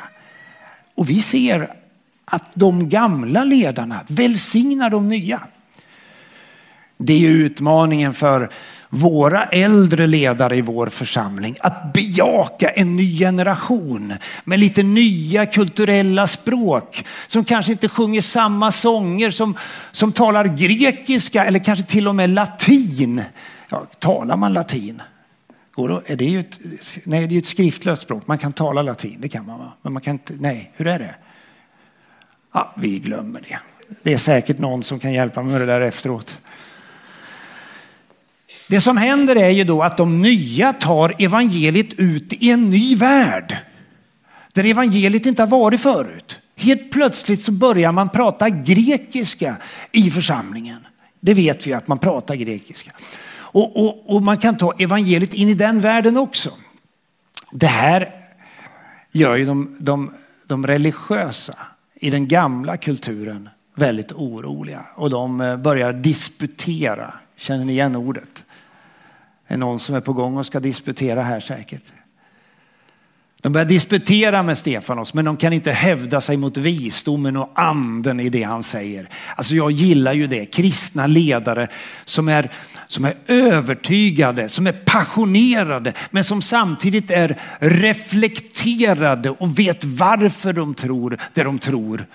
Och 0.95 1.09
vi 1.09 1.19
ser 1.19 1.73
att 2.25 2.51
de 2.53 2.89
gamla 2.89 3.43
ledarna 3.43 3.99
välsignar 4.07 4.89
de 4.89 5.07
nya. 5.07 5.41
Det 6.97 7.25
är 7.25 7.29
utmaningen 7.29 8.13
för 8.13 8.49
våra 8.89 9.45
äldre 9.45 10.07
ledare 10.07 10.57
i 10.57 10.61
vår 10.61 10.87
församling 10.87 11.55
att 11.59 11.93
bejaka 11.93 12.69
en 12.69 12.95
ny 12.95 13.19
generation 13.19 14.13
med 14.43 14.59
lite 14.59 14.83
nya 14.83 15.45
kulturella 15.45 16.27
språk 16.27 17.05
som 17.27 17.43
kanske 17.43 17.71
inte 17.71 17.89
sjunger 17.89 18.21
samma 18.21 18.71
sånger 18.71 19.29
som, 19.29 19.57
som 19.91 20.11
talar 20.11 20.45
grekiska 20.45 21.45
eller 21.45 21.59
kanske 21.59 21.85
till 21.85 22.07
och 22.07 22.15
med 22.15 22.29
latin. 22.29 23.21
Ja, 23.69 23.85
talar 23.99 24.37
man 24.37 24.53
latin? 24.53 25.01
är 26.05 26.15
det, 26.15 26.25
ju 26.25 26.39
ett, 26.39 26.59
nej, 27.03 27.27
det 27.27 27.35
är 27.35 27.39
ett 27.39 27.45
skriftlöst 27.45 28.01
språk. 28.01 28.27
Man 28.27 28.37
kan 28.37 28.53
tala 28.53 28.81
latin, 28.81 29.17
det 29.19 29.29
kan 29.29 29.45
man 29.45 29.59
va? 29.59 29.71
Men 29.81 29.93
man 29.93 30.01
kan 30.01 30.11
inte, 30.11 30.33
nej, 30.39 30.71
hur 30.75 30.87
är 30.87 30.99
det? 30.99 31.15
Ja, 32.55 32.73
vi 32.77 32.99
glömmer 32.99 33.41
det. 33.41 33.59
Det 34.03 34.13
är 34.13 34.17
säkert 34.17 34.57
någon 34.57 34.83
som 34.83 34.99
kan 34.99 35.13
hjälpa 35.13 35.41
mig 35.41 35.51
med 35.51 35.61
det 35.61 35.65
där 35.65 35.81
efteråt. 35.81 36.39
Det 38.69 38.81
som 38.81 38.97
händer 38.97 39.35
är 39.35 39.49
ju 39.49 39.63
då 39.63 39.83
att 39.83 39.97
de 39.97 40.21
nya 40.21 40.73
tar 40.73 41.15
evangeliet 41.19 41.93
ut 41.93 42.33
i 42.33 42.51
en 42.51 42.69
ny 42.69 42.95
värld. 42.95 43.57
Där 44.53 44.65
evangeliet 44.65 45.25
inte 45.25 45.41
har 45.41 45.47
varit 45.47 45.81
förut. 45.81 46.39
Helt 46.55 46.91
plötsligt 46.91 47.41
så 47.41 47.51
börjar 47.51 47.91
man 47.91 48.09
prata 48.09 48.49
grekiska 48.49 49.55
i 49.91 50.11
församlingen. 50.11 50.87
Det 51.19 51.33
vet 51.33 51.67
vi 51.67 51.73
att 51.73 51.87
man 51.87 51.99
pratar 51.99 52.35
grekiska. 52.35 52.91
Och, 53.37 53.85
och, 53.85 54.15
och 54.15 54.21
man 54.21 54.37
kan 54.37 54.57
ta 54.57 54.73
evangeliet 54.77 55.33
in 55.33 55.49
i 55.49 55.53
den 55.53 55.81
världen 55.81 56.17
också. 56.17 56.51
Det 57.51 57.67
här 57.67 58.09
gör 59.11 59.35
ju 59.35 59.45
de, 59.45 59.77
de, 59.79 60.13
de 60.47 60.67
religiösa 60.67 61.55
i 61.95 62.09
den 62.09 62.27
gamla 62.27 62.77
kulturen 62.77 63.49
väldigt 63.75 64.11
oroliga 64.11 64.85
och 64.95 65.09
de 65.09 65.41
eh, 65.41 65.57
börjar 65.57 65.93
disputera. 65.93 67.13
Känner 67.35 67.65
ni 67.65 67.71
igen 67.71 67.95
ordet? 67.95 68.45
Det 69.47 69.53
är 69.53 69.57
någon 69.57 69.79
som 69.79 69.95
är 69.95 70.01
på 70.01 70.13
gång 70.13 70.37
och 70.37 70.45
ska 70.45 70.59
disputera 70.59 71.23
här 71.23 71.39
säkert. 71.39 71.83
De 73.41 73.53
börjar 73.53 73.65
disputera 73.65 74.43
med 74.43 74.57
Stefanos 74.57 75.13
men 75.13 75.25
de 75.25 75.37
kan 75.37 75.53
inte 75.53 75.71
hävda 75.71 76.21
sig 76.21 76.37
mot 76.37 76.57
visdomen 76.57 77.37
och 77.37 77.51
anden 77.55 78.19
i 78.19 78.29
det 78.29 78.43
han 78.43 78.63
säger. 78.63 79.09
Alltså 79.35 79.55
jag 79.55 79.71
gillar 79.71 80.13
ju 80.13 80.27
det, 80.27 80.45
kristna 80.45 81.07
ledare 81.07 81.67
som 82.05 82.29
är, 82.29 82.51
som 82.87 83.05
är 83.05 83.17
övertygade, 83.27 84.49
som 84.49 84.67
är 84.67 84.71
passionerade 84.71 85.93
men 86.11 86.23
som 86.23 86.41
samtidigt 86.41 87.11
är 87.11 87.39
reflekterade 87.59 89.29
och 89.29 89.59
vet 89.59 89.83
varför 89.83 90.53
de 90.53 90.73
tror 90.73 91.17
det 91.33 91.43
de 91.43 91.59
tror. 91.59 92.05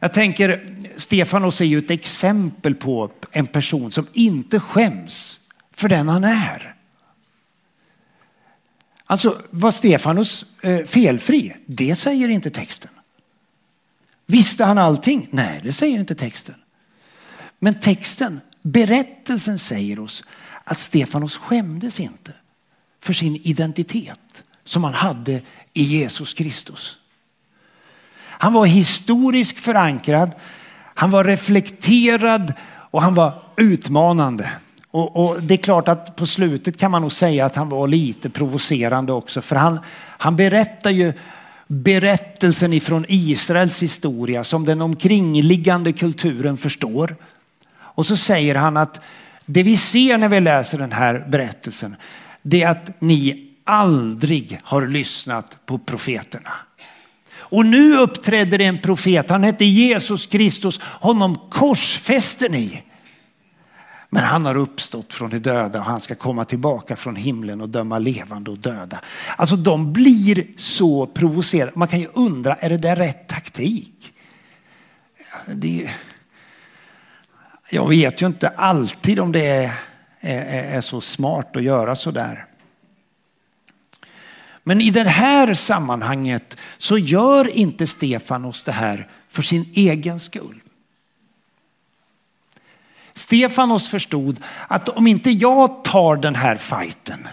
Jag 0.00 0.12
tänker, 0.12 0.66
Stefanos 0.96 1.60
är 1.60 1.64
ju 1.64 1.78
ett 1.78 1.90
exempel 1.90 2.74
på 2.74 3.10
en 3.30 3.46
person 3.46 3.90
som 3.90 4.06
inte 4.12 4.60
skäms 4.60 5.38
för 5.72 5.88
den 5.88 6.08
han 6.08 6.24
är. 6.24 6.74
Alltså 9.06 9.42
var 9.50 9.70
Stefanos 9.70 10.44
eh, 10.60 10.84
felfri? 10.84 11.56
Det 11.66 11.96
säger 11.96 12.28
inte 12.28 12.50
texten. 12.50 12.90
Visste 14.26 14.64
han 14.64 14.78
allting? 14.78 15.28
Nej, 15.30 15.60
det 15.62 15.72
säger 15.72 15.98
inte 15.98 16.14
texten. 16.14 16.54
Men 17.58 17.80
texten, 17.80 18.40
berättelsen 18.66 19.58
säger 19.58 19.98
oss 19.98 20.24
att 20.64 20.78
Stefanos 20.78 21.36
skämdes 21.36 22.00
inte 22.00 22.32
för 23.00 23.12
sin 23.12 23.36
identitet 23.36 24.44
som 24.64 24.84
han 24.84 24.94
hade 24.94 25.40
i 25.72 25.82
Jesus 25.82 26.34
Kristus. 26.34 26.98
Han 28.18 28.52
var 28.52 28.66
historiskt 28.66 29.58
förankrad, 29.58 30.30
han 30.94 31.10
var 31.10 31.24
reflekterad 31.24 32.54
och 32.90 33.02
han 33.02 33.14
var 33.14 33.42
utmanande. 33.56 34.50
Och, 34.90 35.16
och, 35.16 35.42
det 35.42 35.54
är 35.54 35.58
klart 35.58 35.88
att 35.88 36.16
på 36.16 36.26
slutet 36.26 36.78
kan 36.78 36.90
man 36.90 37.02
nog 37.02 37.12
säga 37.12 37.46
att 37.46 37.56
han 37.56 37.68
var 37.68 37.88
lite 37.88 38.30
provocerande 38.30 39.12
också. 39.12 39.40
För 39.40 39.56
han, 39.56 39.78
han 40.18 40.36
berättar 40.36 40.90
ju 40.90 41.12
berättelsen 41.66 42.72
ifrån 42.72 43.04
Israels 43.08 43.82
historia 43.82 44.44
som 44.44 44.64
den 44.64 44.82
omkringliggande 44.82 45.92
kulturen 45.92 46.56
förstår. 46.56 47.16
Och 47.96 48.06
så 48.06 48.16
säger 48.16 48.54
han 48.54 48.76
att 48.76 49.00
det 49.46 49.62
vi 49.62 49.76
ser 49.76 50.18
när 50.18 50.28
vi 50.28 50.40
läser 50.40 50.78
den 50.78 50.92
här 50.92 51.26
berättelsen, 51.28 51.96
det 52.42 52.62
är 52.62 52.68
att 52.68 53.00
ni 53.00 53.52
aldrig 53.64 54.58
har 54.62 54.86
lyssnat 54.86 55.66
på 55.66 55.78
profeterna. 55.78 56.52
Och 57.36 57.66
nu 57.66 57.96
uppträder 57.96 58.60
en 58.60 58.80
profet, 58.80 59.30
han 59.30 59.44
hette 59.44 59.64
Jesus 59.64 60.26
Kristus, 60.26 60.80
honom 60.82 61.36
korsfäster 61.50 62.48
ni. 62.48 62.82
Men 64.10 64.24
han 64.24 64.44
har 64.44 64.56
uppstått 64.56 65.14
från 65.14 65.30
de 65.30 65.38
döda 65.38 65.78
och 65.78 65.84
han 65.84 66.00
ska 66.00 66.14
komma 66.14 66.44
tillbaka 66.44 66.96
från 66.96 67.16
himlen 67.16 67.60
och 67.60 67.68
döma 67.68 67.98
levande 67.98 68.50
och 68.50 68.58
döda. 68.58 69.00
Alltså 69.36 69.56
de 69.56 69.92
blir 69.92 70.46
så 70.56 71.06
provocerade. 71.06 71.72
Man 71.74 71.88
kan 71.88 72.00
ju 72.00 72.08
undra, 72.14 72.54
är 72.54 72.68
det 72.68 72.78
där 72.78 72.96
rätt 72.96 73.28
taktik? 73.28 74.12
Det, 75.54 75.90
jag 77.70 77.88
vet 77.88 78.22
ju 78.22 78.26
inte 78.26 78.48
alltid 78.48 79.20
om 79.20 79.32
det 79.32 79.46
är, 79.46 79.72
är, 80.20 80.76
är 80.76 80.80
så 80.80 81.00
smart 81.00 81.56
att 81.56 81.62
göra 81.62 81.96
så 81.96 82.10
där. 82.10 82.46
Men 84.62 84.80
i 84.80 84.90
det 84.90 85.08
här 85.08 85.54
sammanhanget 85.54 86.56
så 86.78 86.98
gör 86.98 87.48
inte 87.48 87.86
Stefanos 87.86 88.64
det 88.64 88.72
här 88.72 89.08
för 89.28 89.42
sin 89.42 89.70
egen 89.74 90.20
skull. 90.20 90.60
Stefanos 93.12 93.88
förstod 93.88 94.40
att 94.68 94.88
om 94.88 95.06
inte 95.06 95.30
jag 95.30 95.84
tar 95.84 96.16
den 96.16 96.34
här 96.34 96.56
fighten, 96.56 97.28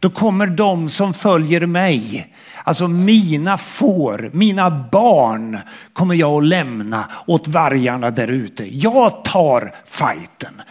då 0.00 0.10
kommer 0.10 0.46
de 0.46 0.88
som 0.88 1.14
följer 1.14 1.66
mig, 1.66 2.32
alltså 2.64 2.88
mina 2.88 3.58
får, 3.58 4.30
mina 4.32 4.70
barn, 4.70 5.58
kommer 5.92 6.14
jag 6.14 6.32
att 6.32 6.48
lämna 6.48 7.10
åt 7.26 7.48
vargarna 7.48 8.10
där 8.10 8.28
ute. 8.28 8.76
Jag 8.76 9.24
tar 9.24 9.74
fighten. 9.86 10.62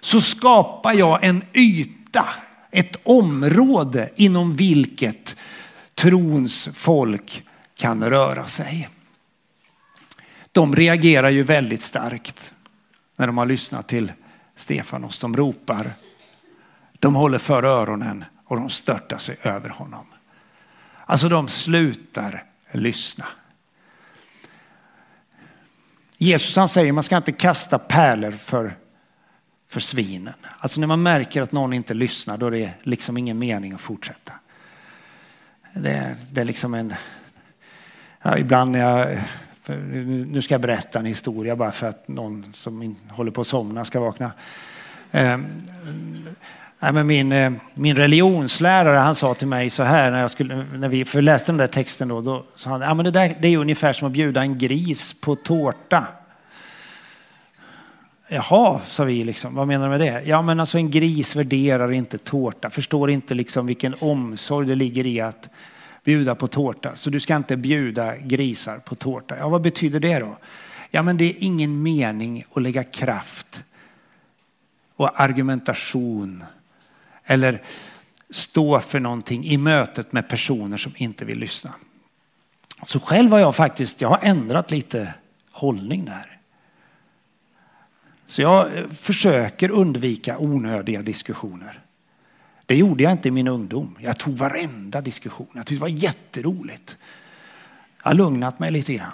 Så 0.00 0.20
skapar 0.20 0.94
jag 0.94 1.24
en 1.24 1.42
yta, 1.52 2.28
ett 2.70 2.96
område 3.02 4.10
inom 4.16 4.54
vilket 4.54 5.36
trons 5.94 6.68
folk 6.74 7.42
kan 7.76 8.04
röra 8.04 8.44
sig. 8.44 8.88
De 10.52 10.76
reagerar 10.76 11.30
ju 11.30 11.42
väldigt 11.42 11.82
starkt 11.82 12.52
när 13.16 13.26
de 13.26 13.38
har 13.38 13.46
lyssnat 13.46 13.88
till 13.88 14.12
Stefanos. 14.56 15.20
De 15.20 15.36
ropar, 15.36 15.90
de 16.98 17.14
håller 17.14 17.38
för 17.38 17.62
öronen 17.62 18.24
och 18.46 18.56
de 18.56 18.70
störtar 18.70 19.18
sig 19.18 19.36
över 19.42 19.68
honom. 19.68 20.06
Alltså 21.04 21.28
de 21.28 21.48
slutar 21.48 22.44
lyssna. 22.72 23.26
Jesus 26.18 26.56
han 26.56 26.68
säger 26.68 26.92
man 26.92 27.02
ska 27.02 27.16
inte 27.16 27.32
kasta 27.32 27.78
pärlor 27.78 28.32
för, 28.32 28.76
för 29.68 29.80
svinen. 29.80 30.34
Alltså 30.58 30.80
när 30.80 30.86
man 30.86 31.02
märker 31.02 31.42
att 31.42 31.52
någon 31.52 31.72
inte 31.72 31.94
lyssnar 31.94 32.38
då 32.38 32.46
är 32.46 32.50
det 32.50 32.72
liksom 32.82 33.18
ingen 33.18 33.38
mening 33.38 33.72
att 33.72 33.80
fortsätta. 33.80 34.32
Det, 35.74 35.90
är, 35.90 36.16
det 36.30 36.40
är 36.40 36.44
liksom 36.44 36.74
en... 36.74 36.94
Ja, 38.22 38.38
ibland 38.38 38.70
när 38.70 38.78
jag 38.78 39.22
nu 40.26 40.42
ska 40.42 40.54
jag 40.54 40.60
berätta 40.60 40.98
en 40.98 41.04
historia 41.04 41.56
bara 41.56 41.72
för 41.72 41.86
att 41.86 42.08
någon 42.08 42.46
som 42.52 42.96
håller 43.08 43.30
på 43.30 43.40
att 43.40 43.46
somna 43.46 43.84
ska 43.84 44.00
vakna. 44.00 44.32
Ehm, 45.12 45.46
Nej, 46.78 46.92
men 46.92 47.06
min, 47.06 47.32
eh, 47.32 47.52
min 47.74 47.96
religionslärare 47.96 48.98
han 48.98 49.14
sa 49.14 49.34
till 49.34 49.48
mig 49.48 49.70
så 49.70 49.82
här 49.82 50.10
när, 50.10 50.20
jag 50.20 50.30
skulle, 50.30 50.66
när 50.74 50.88
vi 50.88 51.04
för 51.04 51.22
läste 51.22 51.52
den 51.52 51.56
där 51.56 51.66
texten 51.66 52.08
då, 52.08 52.20
då 52.20 52.44
sa 52.54 52.70
han, 52.70 52.80
ja, 52.80 52.94
men 52.94 53.04
det, 53.04 53.10
där, 53.10 53.36
det 53.40 53.48
är 53.48 53.58
ungefär 53.58 53.92
som 53.92 54.06
att 54.06 54.12
bjuda 54.12 54.40
en 54.40 54.58
gris 54.58 55.20
på 55.20 55.36
tårta. 55.36 56.06
Jaha, 58.28 58.80
sa 58.86 59.04
vi, 59.04 59.24
liksom. 59.24 59.54
vad 59.54 59.66
menar 59.66 59.84
du 59.84 59.98
med 59.98 60.00
det? 60.00 60.22
Ja 60.26 60.42
men 60.42 60.60
alltså 60.60 60.78
en 60.78 60.90
gris 60.90 61.36
värderar 61.36 61.92
inte 61.92 62.18
tårta, 62.18 62.70
förstår 62.70 63.10
inte 63.10 63.34
liksom 63.34 63.66
vilken 63.66 63.94
omsorg 63.98 64.66
det 64.66 64.74
ligger 64.74 65.06
i 65.06 65.20
att 65.20 65.50
bjuda 66.04 66.34
på 66.34 66.46
tårta. 66.46 66.96
Så 66.96 67.10
du 67.10 67.20
ska 67.20 67.36
inte 67.36 67.56
bjuda 67.56 68.16
grisar 68.16 68.78
på 68.78 68.94
tårta. 68.94 69.36
Ja, 69.38 69.48
vad 69.48 69.62
betyder 69.62 70.00
det 70.00 70.18
då? 70.18 70.36
Ja, 70.90 71.02
men 71.02 71.16
det 71.16 71.24
är 71.24 71.34
ingen 71.38 71.82
mening 71.82 72.44
att 72.54 72.62
lägga 72.62 72.84
kraft 72.84 73.62
och 74.96 75.20
argumentation 75.20 76.44
eller 77.26 77.62
stå 78.30 78.80
för 78.80 79.00
någonting 79.00 79.44
i 79.44 79.56
mötet 79.56 80.12
med 80.12 80.28
personer 80.28 80.76
som 80.76 80.92
inte 80.96 81.24
vill 81.24 81.38
lyssna. 81.38 81.74
Så 82.84 83.00
själv 83.00 83.30
har 83.30 83.38
jag 83.38 83.56
faktiskt, 83.56 84.00
jag 84.00 84.08
har 84.08 84.20
ändrat 84.22 84.70
lite 84.70 85.14
hållning 85.50 86.04
där. 86.04 86.38
Så 88.26 88.42
jag 88.42 88.76
eh, 88.76 88.88
försöker 88.88 89.70
undvika 89.70 90.38
onödiga 90.38 91.02
diskussioner. 91.02 91.80
Det 92.66 92.76
gjorde 92.76 93.02
jag 93.02 93.12
inte 93.12 93.28
i 93.28 93.30
min 93.30 93.48
ungdom. 93.48 93.98
Jag 94.00 94.18
tog 94.18 94.36
varenda 94.36 95.00
diskussion. 95.00 95.48
Jag 95.54 95.66
tyckte 95.66 95.74
det 95.74 95.92
var 95.92 96.02
jätteroligt. 96.02 96.96
Jag 98.02 98.10
har 98.10 98.14
lugnat 98.14 98.58
mig 98.58 98.70
lite 98.70 98.94
grann 98.94 99.12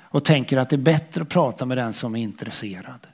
och 0.00 0.24
tänker 0.24 0.56
att 0.56 0.70
det 0.70 0.76
är 0.76 0.78
bättre 0.78 1.22
att 1.22 1.28
prata 1.28 1.66
med 1.66 1.78
den 1.78 1.92
som 1.92 2.16
är 2.16 2.20
intresserad. 2.20 3.06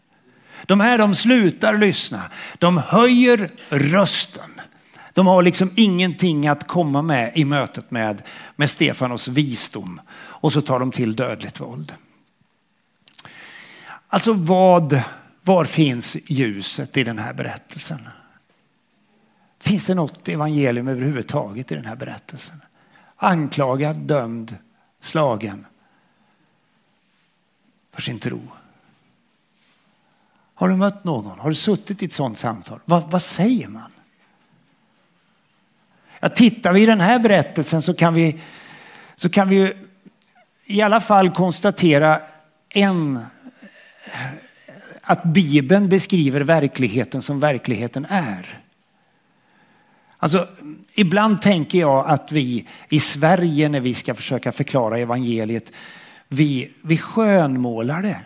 De 0.67 0.81
här 0.81 0.99
de 0.99 1.15
slutar 1.15 1.79
lyssna. 1.79 2.31
De 2.59 2.79
höjer 2.79 3.51
rösten. 3.69 4.61
De 5.13 5.27
har 5.27 5.43
liksom 5.43 5.71
ingenting 5.77 6.47
att 6.49 6.67
komma 6.67 7.03
med 7.03 7.33
i 7.35 7.45
mötet 7.45 7.91
med, 7.91 8.23
med 8.57 8.71
Stefanos 8.71 9.29
visdom. 9.29 10.01
Och 10.19 10.53
så 10.53 10.61
tar 10.61 10.81
de 10.81 10.93
till 10.93 11.17
dödligt 11.17 11.61
våld. 11.61 11.95
Alltså 14.09 14.33
vad, 14.33 15.01
var 15.43 15.65
finns 15.65 16.17
ljuset 16.27 16.97
i 16.97 17.05
den 17.05 17.19
här 17.19 17.33
berättelsen? 17.33 18.09
Finns 19.61 19.87
det 19.87 19.95
något 19.95 20.29
evangelium 20.29 20.89
överhuvudtaget 20.89 21.73
i 21.73 21.75
den 21.75 21.85
här 21.85 21.97
berättelsen? 21.97 22.61
Anklagad, 23.17 23.97
dömd, 23.97 24.57
slagen 25.01 25.67
för 27.93 28.03
sin 28.03 28.19
tro. 28.19 28.41
Har 30.59 30.69
du 30.69 30.77
mött 30.77 31.05
någon? 31.05 31.39
Har 31.39 31.49
du 31.49 31.55
suttit 31.55 32.03
i 32.03 32.07
ett 32.07 32.13
sådant 32.13 32.39
samtal? 32.39 32.81
vad, 32.85 33.11
vad 33.11 33.23
säger 33.23 33.69
man? 33.69 33.91
Ja, 36.21 36.29
tittar 36.29 36.73
vi 36.73 36.83
i 36.83 36.87
den 36.87 37.01
här 37.01 37.19
berättelsen 37.19 37.83
så 37.83 37.95
kan 37.95 38.15
vi, 38.15 38.41
så 39.17 39.31
kan 39.31 39.49
vi 39.49 39.73
i 40.65 40.83
alla 40.83 41.01
fall 41.01 41.31
konstatera 41.31 42.21
en, 42.69 43.21
att 45.03 45.23
Bibeln 45.23 45.89
beskriver 45.89 46.41
verkligheten 46.41 47.23
som 47.23 47.41
verkligheten 47.41 48.07
är. 48.09 48.63
Alltså, 50.17 50.49
ibland 50.95 51.43
tänker 51.43 51.79
jag 51.79 52.07
att 52.07 52.33
vi 52.33 52.69
i 52.89 53.01
Sverige 53.01 53.69
när 53.69 53.81
vi 53.81 53.95
ska 53.95 54.15
försöka 54.15 54.53
förklara 54.53 54.99
evangeliet, 54.99 55.73
vi, 56.29 56.73
vi 56.83 56.99
skönmålar 56.99 58.03
det. 58.03 58.21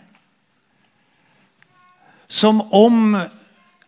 Som 2.32 2.60
om 2.60 3.24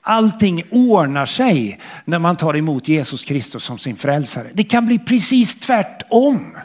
allting 0.00 0.62
ordnar 0.70 1.26
sig 1.26 1.80
när 2.04 2.18
man 2.18 2.36
tar 2.36 2.56
emot 2.56 2.88
Jesus 2.88 3.24
Kristus 3.24 3.64
som 3.64 3.78
sin 3.78 3.96
frälsare. 3.96 4.46
Det 4.52 4.62
kan 4.62 4.86
bli 4.86 4.98
precis 4.98 5.54
tvärtom. 5.54 6.56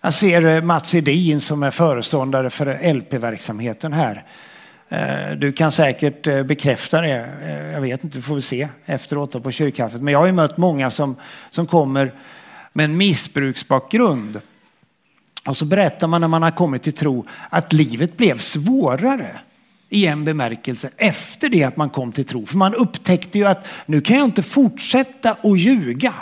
Jag 0.00 0.14
ser 0.14 0.46
eh, 0.46 0.62
Mats 0.62 0.94
Edin 0.94 1.40
som 1.40 1.62
är 1.62 1.70
föreståndare 1.70 2.50
för 2.50 2.94
LP-verksamheten 2.94 3.92
här. 3.92 4.24
Eh, 4.88 5.36
du 5.36 5.52
kan 5.52 5.72
säkert 5.72 6.26
eh, 6.26 6.42
bekräfta 6.42 7.00
det. 7.00 7.28
Jag 7.72 7.80
vet 7.80 8.04
inte, 8.04 8.18
du 8.18 8.22
får 8.22 8.34
vi 8.34 8.40
se 8.40 8.68
efteråt 8.84 9.42
på 9.42 9.50
kyrkkaffet. 9.50 10.02
Men 10.02 10.12
jag 10.12 10.18
har 10.18 10.26
ju 10.26 10.32
mött 10.32 10.56
många 10.56 10.90
som, 10.90 11.16
som 11.50 11.66
kommer 11.66 12.12
med 12.72 12.84
en 12.84 12.96
missbruksbakgrund. 12.96 14.40
Och 15.46 15.56
så 15.56 15.64
berättar 15.64 16.06
man 16.06 16.20
när 16.20 16.28
man 16.28 16.42
har 16.42 16.50
kommit 16.50 16.82
till 16.82 16.92
tro 16.92 17.26
att 17.50 17.72
livet 17.72 18.16
blev 18.16 18.38
svårare 18.38 19.40
i 19.88 20.06
en 20.06 20.24
bemärkelse 20.24 20.90
efter 20.96 21.48
det 21.48 21.64
att 21.64 21.76
man 21.76 21.90
kom 21.90 22.12
till 22.12 22.24
tro. 22.24 22.46
För 22.46 22.56
man 22.56 22.74
upptäckte 22.74 23.38
ju 23.38 23.44
att 23.46 23.66
nu 23.86 24.00
kan 24.00 24.16
jag 24.16 24.24
inte 24.24 24.42
fortsätta 24.42 25.30
att 25.30 25.58
ljuga. 25.58 26.14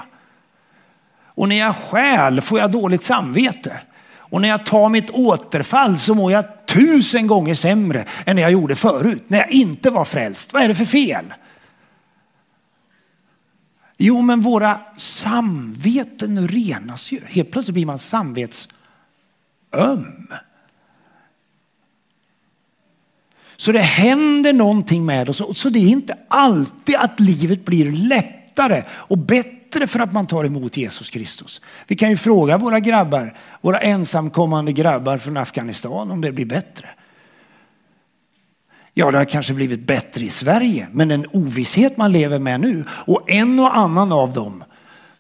Och 1.25 1.49
när 1.49 1.59
jag 1.59 1.77
stjäl 1.77 2.41
får 2.41 2.59
jag 2.59 2.71
dåligt 2.71 3.03
samvete. 3.03 3.81
Och 4.17 4.41
när 4.41 4.49
jag 4.49 4.67
tar 4.67 4.89
mitt 4.89 5.11
återfall 5.11 5.99
så 5.99 6.15
mår 6.15 6.33
jag 6.33 6.67
tusen 6.67 7.27
gånger 7.27 7.55
sämre 7.55 8.05
än 8.27 8.39
jag 8.39 8.53
gjorde 8.53 8.77
förut 8.77 9.25
när 9.27 9.39
jag 9.39 9.51
inte 9.51 9.91
var 9.91 10.05
frälst. 10.05 10.53
Vad 10.53 10.63
är 10.63 10.69
det 10.69 10.75
för 10.75 10.85
fel? 10.85 11.25
Jo, 13.97 14.23
men 14.23 14.41
våra 14.41 14.81
samveten 14.97 16.49
renas 16.49 17.13
ju. 17.13 17.21
Helt 17.27 17.51
plötsligt 17.51 17.75
blir 17.75 17.87
man 17.87 17.99
samvets 17.99 18.69
öm. 19.73 20.29
Så 23.57 23.73
det 23.73 23.81
händer 23.81 24.53
någonting 24.53 25.07
med 25.07 25.29
oss. 25.29 25.59
Så 25.59 25.69
det 25.69 25.79
är 25.79 25.89
inte 25.89 26.17
alltid 26.29 26.97
att 26.97 27.21
livet 27.21 27.65
blir 27.65 27.91
lättare 27.93 28.85
och 28.91 29.19
bättre 29.19 29.87
för 29.87 30.01
att 30.01 30.13
man 30.13 30.27
tar 30.27 30.45
emot 30.45 30.77
Jesus 30.77 31.11
Kristus. 31.11 31.61
Vi 31.87 31.97
kan 31.97 32.11
ju 32.11 32.17
fråga 32.17 32.59
våra 32.59 32.81
grabbar, 32.81 33.39
våra 33.61 33.81
ensamkommande 33.81 34.73
grabbar 34.73 35.19
från 35.19 35.37
Afghanistan 35.37 36.11
om 36.11 36.21
det 36.21 36.33
blir 36.33 36.45
bättre. 36.45 36.89
Ja, 38.95 39.11
det 39.11 39.19
har 39.19 39.25
kanske 39.25 39.55
blivit 39.55 39.87
bättre 39.87 40.25
i 40.25 40.31
Sverige, 40.31 40.89
men 40.93 41.09
den 41.09 41.27
ovisshet 41.33 41.97
man 41.97 42.13
lever 42.13 42.39
med 42.39 42.61
nu 42.61 42.85
och 42.89 43.31
en 43.31 43.61
och 43.61 43.77
annan 43.77 44.13
av 44.13 44.33
dem 44.33 44.65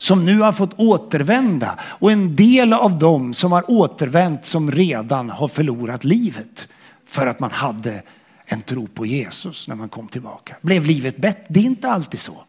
som 0.02 0.24
nu 0.24 0.40
har 0.40 0.52
fått 0.52 0.74
återvända 0.78 1.78
och 1.82 2.12
en 2.12 2.36
del 2.36 2.72
av 2.72 2.98
dem 2.98 3.34
som 3.34 3.52
har 3.52 3.70
återvänt 3.70 4.44
som 4.44 4.70
redan 4.70 5.30
har 5.30 5.48
förlorat 5.48 6.04
livet 6.04 6.68
för 7.06 7.26
att 7.26 7.40
man 7.40 7.50
hade 7.50 8.02
en 8.44 8.62
tro 8.62 8.86
på 8.86 9.06
Jesus 9.06 9.68
när 9.68 9.74
man 9.74 9.88
kom 9.88 10.08
tillbaka. 10.08 10.56
Blev 10.60 10.84
livet 10.84 11.16
bättre? 11.16 11.44
Det 11.48 11.60
är 11.60 11.64
inte 11.64 11.88
alltid 11.88 12.20
så. 12.20 12.44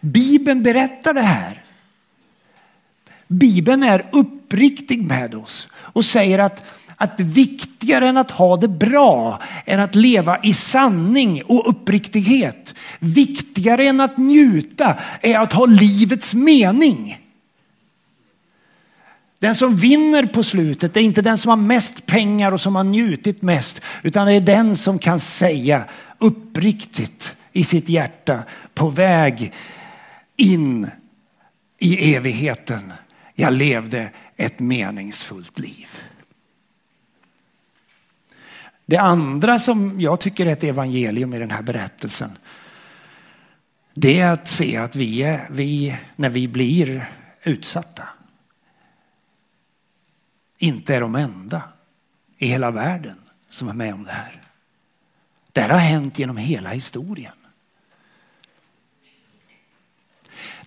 Bibeln 0.00 0.62
berättar 0.62 1.14
det 1.14 1.22
här. 1.22 1.64
Bibeln 3.26 3.82
är 3.82 4.08
uppriktig 4.12 5.02
med 5.02 5.34
oss 5.34 5.68
och 5.74 6.04
säger 6.04 6.38
att, 6.38 6.64
att 7.02 7.20
viktigare 7.20 8.08
än 8.08 8.16
att 8.16 8.30
ha 8.30 8.56
det 8.56 8.68
bra 8.68 9.40
är 9.64 9.78
att 9.78 9.94
leva 9.94 10.38
i 10.42 10.52
sanning 10.52 11.42
och 11.42 11.68
uppriktighet. 11.68 12.74
Viktigare 12.98 13.84
än 13.84 14.00
att 14.00 14.18
njuta 14.18 14.98
är 15.20 15.38
att 15.38 15.52
ha 15.52 15.66
livets 15.66 16.34
mening. 16.34 17.18
Den 19.38 19.54
som 19.54 19.76
vinner 19.76 20.26
på 20.26 20.42
slutet 20.42 20.96
är 20.96 21.00
inte 21.00 21.22
den 21.22 21.38
som 21.38 21.48
har 21.48 21.56
mest 21.56 22.06
pengar 22.06 22.52
och 22.52 22.60
som 22.60 22.76
har 22.76 22.84
njutit 22.84 23.42
mest, 23.42 23.80
utan 24.02 24.26
det 24.26 24.32
är 24.32 24.40
den 24.40 24.76
som 24.76 24.98
kan 24.98 25.20
säga 25.20 25.84
uppriktigt 26.18 27.36
i 27.52 27.64
sitt 27.64 27.88
hjärta 27.88 28.42
på 28.74 28.88
väg 28.88 29.52
in 30.36 30.90
i 31.78 32.14
evigheten. 32.14 32.92
Jag 33.34 33.52
levde 33.52 34.10
ett 34.36 34.58
meningsfullt 34.58 35.58
liv. 35.58 35.88
Det 38.90 38.96
andra 38.96 39.58
som 39.58 40.00
jag 40.00 40.20
tycker 40.20 40.46
är 40.46 40.52
ett 40.52 40.64
evangelium 40.64 41.34
i 41.34 41.38
den 41.38 41.50
här 41.50 41.62
berättelsen. 41.62 42.38
Det 43.94 44.20
är 44.20 44.30
att 44.30 44.46
se 44.46 44.76
att 44.76 44.96
vi, 44.96 45.22
är, 45.22 45.48
vi 45.50 45.96
när 46.16 46.28
vi 46.28 46.48
blir 46.48 47.12
utsatta 47.42 48.08
inte 50.58 50.94
är 50.94 51.00
de 51.00 51.14
enda 51.14 51.62
i 52.38 52.46
hela 52.46 52.70
världen 52.70 53.16
som 53.50 53.68
är 53.68 53.72
med 53.72 53.94
om 53.94 54.04
det 54.04 54.12
här. 54.12 54.42
Det 55.52 55.60
här 55.60 55.68
har 55.68 55.78
hänt 55.78 56.18
genom 56.18 56.36
hela 56.36 56.70
historien. 56.70 57.36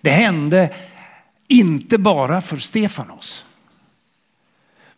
Det 0.00 0.10
hände 0.10 0.74
inte 1.48 1.98
bara 1.98 2.40
för 2.40 2.56
Stefanos. 2.56 3.46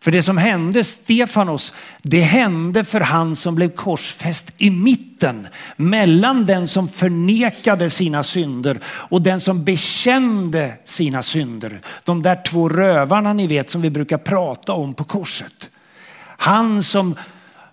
För 0.07 0.11
det 0.11 0.23
som 0.23 0.38
hände 0.38 0.85
Stefanos, 0.85 1.73
det 2.03 2.21
hände 2.21 2.85
för 2.85 3.01
han 3.01 3.37
som 3.37 3.55
blev 3.55 3.69
korsfäst 3.69 4.55
i 4.57 4.71
mitten 4.71 5.47
mellan 5.77 6.45
den 6.45 6.69
som 6.69 6.88
förnekade 6.88 7.90
sina 7.90 8.23
synder 8.23 8.81
och 8.87 9.23
den 9.23 9.40
som 9.40 9.64
bekände 9.64 10.73
sina 10.85 11.23
synder. 11.23 11.81
De 12.05 12.23
där 12.23 12.42
två 12.47 12.69
rövarna 12.69 13.33
ni 13.33 13.47
vet 13.47 13.71
som 13.71 13.83
vi 13.83 13.90
brukar 13.90 14.19
prata 14.19 14.73
om 14.73 14.95
på 14.95 15.05
korset. 15.05 15.71
Han 16.21 16.83
som 16.83 17.14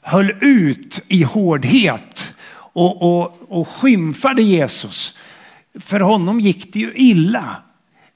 höll 0.02 0.32
ut 0.42 1.02
i 1.08 1.24
hårdhet 1.24 2.34
och, 2.56 3.02
och, 3.02 3.38
och 3.48 3.68
skymfade 3.68 4.42
Jesus. 4.42 5.18
För 5.80 6.00
honom 6.00 6.40
gick 6.40 6.74
det 6.74 6.80
ju 6.80 6.94
illa. 6.96 7.56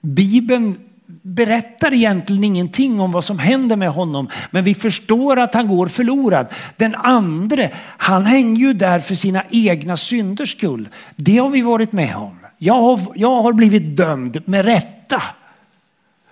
Bibeln 0.02 0.87
berättar 1.28 1.94
egentligen 1.94 2.44
ingenting 2.44 3.00
om 3.00 3.12
vad 3.12 3.24
som 3.24 3.40
händer 3.40 3.76
med 3.76 3.90
honom. 3.90 4.30
Men 4.52 4.64
vi 4.64 4.76
förstår 4.76 5.40
att 5.40 5.54
han 5.54 5.68
går 5.68 5.88
förlorad. 5.88 6.48
Den 6.78 6.96
andre, 6.96 7.72
han 7.98 8.26
hänger 8.26 8.62
ju 8.62 8.74
där 8.74 9.00
för 9.00 9.16
sina 9.16 9.44
egna 9.50 9.98
synders 9.98 10.52
skull. 10.52 10.90
Det 11.16 11.38
har 11.38 11.50
vi 11.50 11.62
varit 11.62 11.92
med 11.92 12.16
om. 12.16 12.40
Jag 12.58 12.74
har, 12.74 13.00
jag 13.16 13.42
har 13.42 13.54
blivit 13.54 13.98
dömd 13.98 14.42
med 14.46 14.66
rätta. 14.66 15.24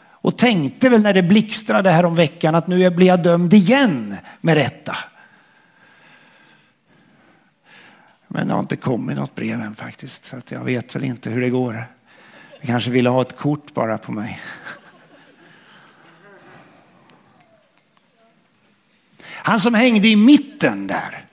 Och 0.09 0.37
tänkte 0.37 0.89
väl 0.89 1.01
när 1.01 1.13
det 1.13 1.23
blixtrade 1.23 1.91
här 1.91 2.05
om 2.05 2.15
veckan 2.15 2.55
att 2.55 2.67
nu 2.67 2.89
blir 2.89 3.07
jag 3.07 3.23
dömd 3.23 3.53
igen 3.53 4.15
med 4.41 4.55
rätta. 4.55 4.97
Men 8.27 8.47
det 8.47 8.53
har 8.53 8.59
inte 8.59 8.75
kommit 8.75 9.17
något 9.17 9.35
brev 9.35 9.61
än 9.61 9.75
faktiskt. 9.75 10.25
Så 10.25 10.37
att 10.37 10.51
jag 10.51 10.63
vet 10.63 10.95
väl 10.95 11.03
inte 11.03 11.29
hur 11.29 11.41
det 11.41 11.49
går. 11.49 11.87
Jag 12.59 12.67
kanske 12.67 12.91
ville 12.91 13.09
ha 13.09 13.21
ett 13.21 13.37
kort 13.37 13.73
bara 13.73 13.97
på 13.97 14.11
mig. 14.11 14.39
Han 19.45 19.59
som 19.59 19.73
hängde 19.73 20.07
i 20.07 20.15
mitten 20.15 20.87
där. 20.87 21.25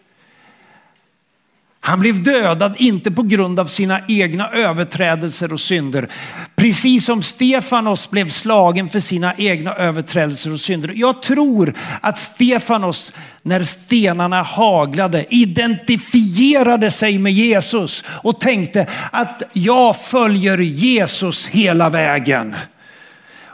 Han 1.80 2.00
blev 2.00 2.22
dödad 2.22 2.76
inte 2.78 3.10
på 3.10 3.22
grund 3.22 3.60
av 3.60 3.66
sina 3.66 4.00
egna 4.08 4.50
överträdelser 4.50 5.52
och 5.52 5.60
synder. 5.60 6.08
Precis 6.56 7.04
som 7.04 7.22
Stefanos 7.22 8.10
blev 8.10 8.28
slagen 8.28 8.88
för 8.88 9.00
sina 9.00 9.34
egna 9.34 9.74
överträdelser 9.74 10.52
och 10.52 10.60
synder. 10.60 10.92
Jag 10.94 11.22
tror 11.22 11.74
att 12.00 12.18
Stefanos, 12.18 13.12
när 13.42 13.64
stenarna 13.64 14.42
haglade, 14.42 15.26
identifierade 15.34 16.90
sig 16.90 17.18
med 17.18 17.32
Jesus 17.32 18.04
och 18.06 18.40
tänkte 18.40 18.86
att 19.12 19.42
jag 19.52 19.96
följer 19.96 20.58
Jesus 20.58 21.46
hela 21.46 21.90
vägen. 21.90 22.56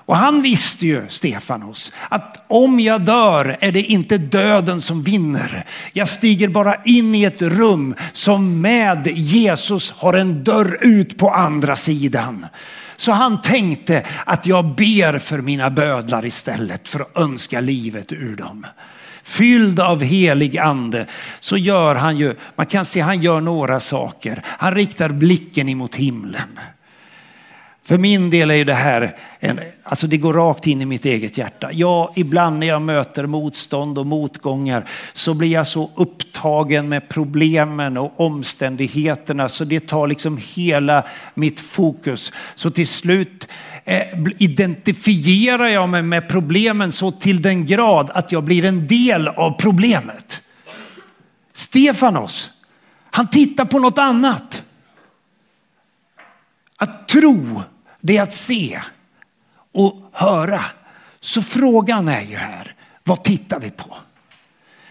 Och 0.09 0.17
han 0.17 0.43
visste 0.43 0.87
ju, 0.87 1.03
Stefanos, 1.09 1.93
att 2.09 2.45
om 2.47 2.81
jag 2.81 3.05
dör 3.05 3.57
är 3.61 3.73
det 3.73 3.83
inte 3.83 4.19
döden 4.19 4.81
som 4.81 5.03
vinner. 5.03 5.65
Jag 5.93 6.09
stiger 6.09 6.49
bara 6.49 6.83
in 6.85 7.15
i 7.15 7.25
ett 7.25 7.43
rum 7.43 7.95
som 8.13 8.61
med 8.61 9.07
Jesus 9.07 9.91
har 9.91 10.13
en 10.13 10.45
dörr 10.45 10.79
ut 10.81 11.19
på 11.19 11.31
andra 11.31 11.77
sidan. 11.77 12.47
Så 12.97 13.13
han 13.13 13.43
tänkte 13.43 14.07
att 14.27 14.47
jag 14.47 14.75
ber 14.75 15.19
för 15.19 15.39
mina 15.39 15.71
bödlar 15.71 16.25
istället 16.25 16.89
för 16.89 17.01
att 17.01 17.17
önska 17.17 17.61
livet 17.61 18.13
ur 18.13 18.37
dem. 18.37 18.67
Fylld 19.23 19.81
av 19.81 20.03
helig 20.03 20.59
ande 20.59 21.07
så 21.39 21.57
gör 21.57 21.95
han 21.95 22.17
ju, 22.17 22.35
man 22.57 22.67
kan 22.67 22.85
se 22.85 23.01
han 23.01 23.23
gör 23.23 23.41
några 23.41 23.81
saker. 23.81 24.43
Han 24.45 24.75
riktar 24.75 25.09
blicken 25.09 25.69
emot 25.69 25.95
himlen. 25.95 26.59
För 27.89 27.99
min 27.99 28.31
del 28.31 28.51
är 28.51 28.65
det 28.65 28.75
här, 28.75 29.17
en, 29.41 29.61
alltså 29.83 30.07
det 30.07 30.17
går 30.17 30.35
rakt 30.35 30.67
in 30.67 30.81
i 30.81 30.87
mitt 30.87 31.05
eget 31.05 31.39
hjärta. 31.39 31.71
Ja, 31.73 32.13
ibland 32.17 32.59
när 32.59 32.67
jag 32.67 32.83
möter 32.83 33.27
motstånd 33.27 33.99
och 33.99 34.07
motgångar 34.07 34.89
så 35.13 35.35
blir 35.35 35.53
jag 35.53 35.67
så 35.67 35.91
upptagen 35.95 36.89
med 36.89 37.09
problemen 37.09 37.97
och 37.97 38.21
omständigheterna 38.21 39.49
så 39.49 39.65
det 39.65 39.81
tar 39.81 40.07
liksom 40.07 40.41
hela 40.55 41.05
mitt 41.35 41.61
fokus. 41.61 42.33
Så 42.55 42.71
till 42.71 42.89
slut 42.89 43.49
eh, 43.85 44.03
identifierar 44.39 45.69
jag 45.69 45.89
mig 45.89 46.03
med 46.03 46.29
problemen 46.29 46.93
så 46.93 47.11
till 47.11 47.43
den 47.43 47.67
grad 47.67 48.11
att 48.11 48.33
jag 48.33 48.45
blir 48.45 48.65
en 48.65 48.87
del 48.87 49.29
av 49.29 49.51
problemet. 49.51 50.41
Stefanos, 51.53 52.51
han 53.11 53.31
tittar 53.31 53.65
på 53.65 53.79
något 53.79 53.99
annat. 53.99 54.63
Att 56.77 57.09
tro 57.09 57.63
det 58.01 58.17
är 58.17 58.23
att 58.23 58.35
se 58.35 58.81
och 59.75 60.11
höra. 60.13 60.65
Så 61.21 61.43
frågan 61.43 62.09
är 62.09 62.23
ju 62.23 62.37
här, 62.37 62.75
vad 63.05 63.25
tittar 63.25 63.61
vi 63.61 63.71
på? 63.71 63.97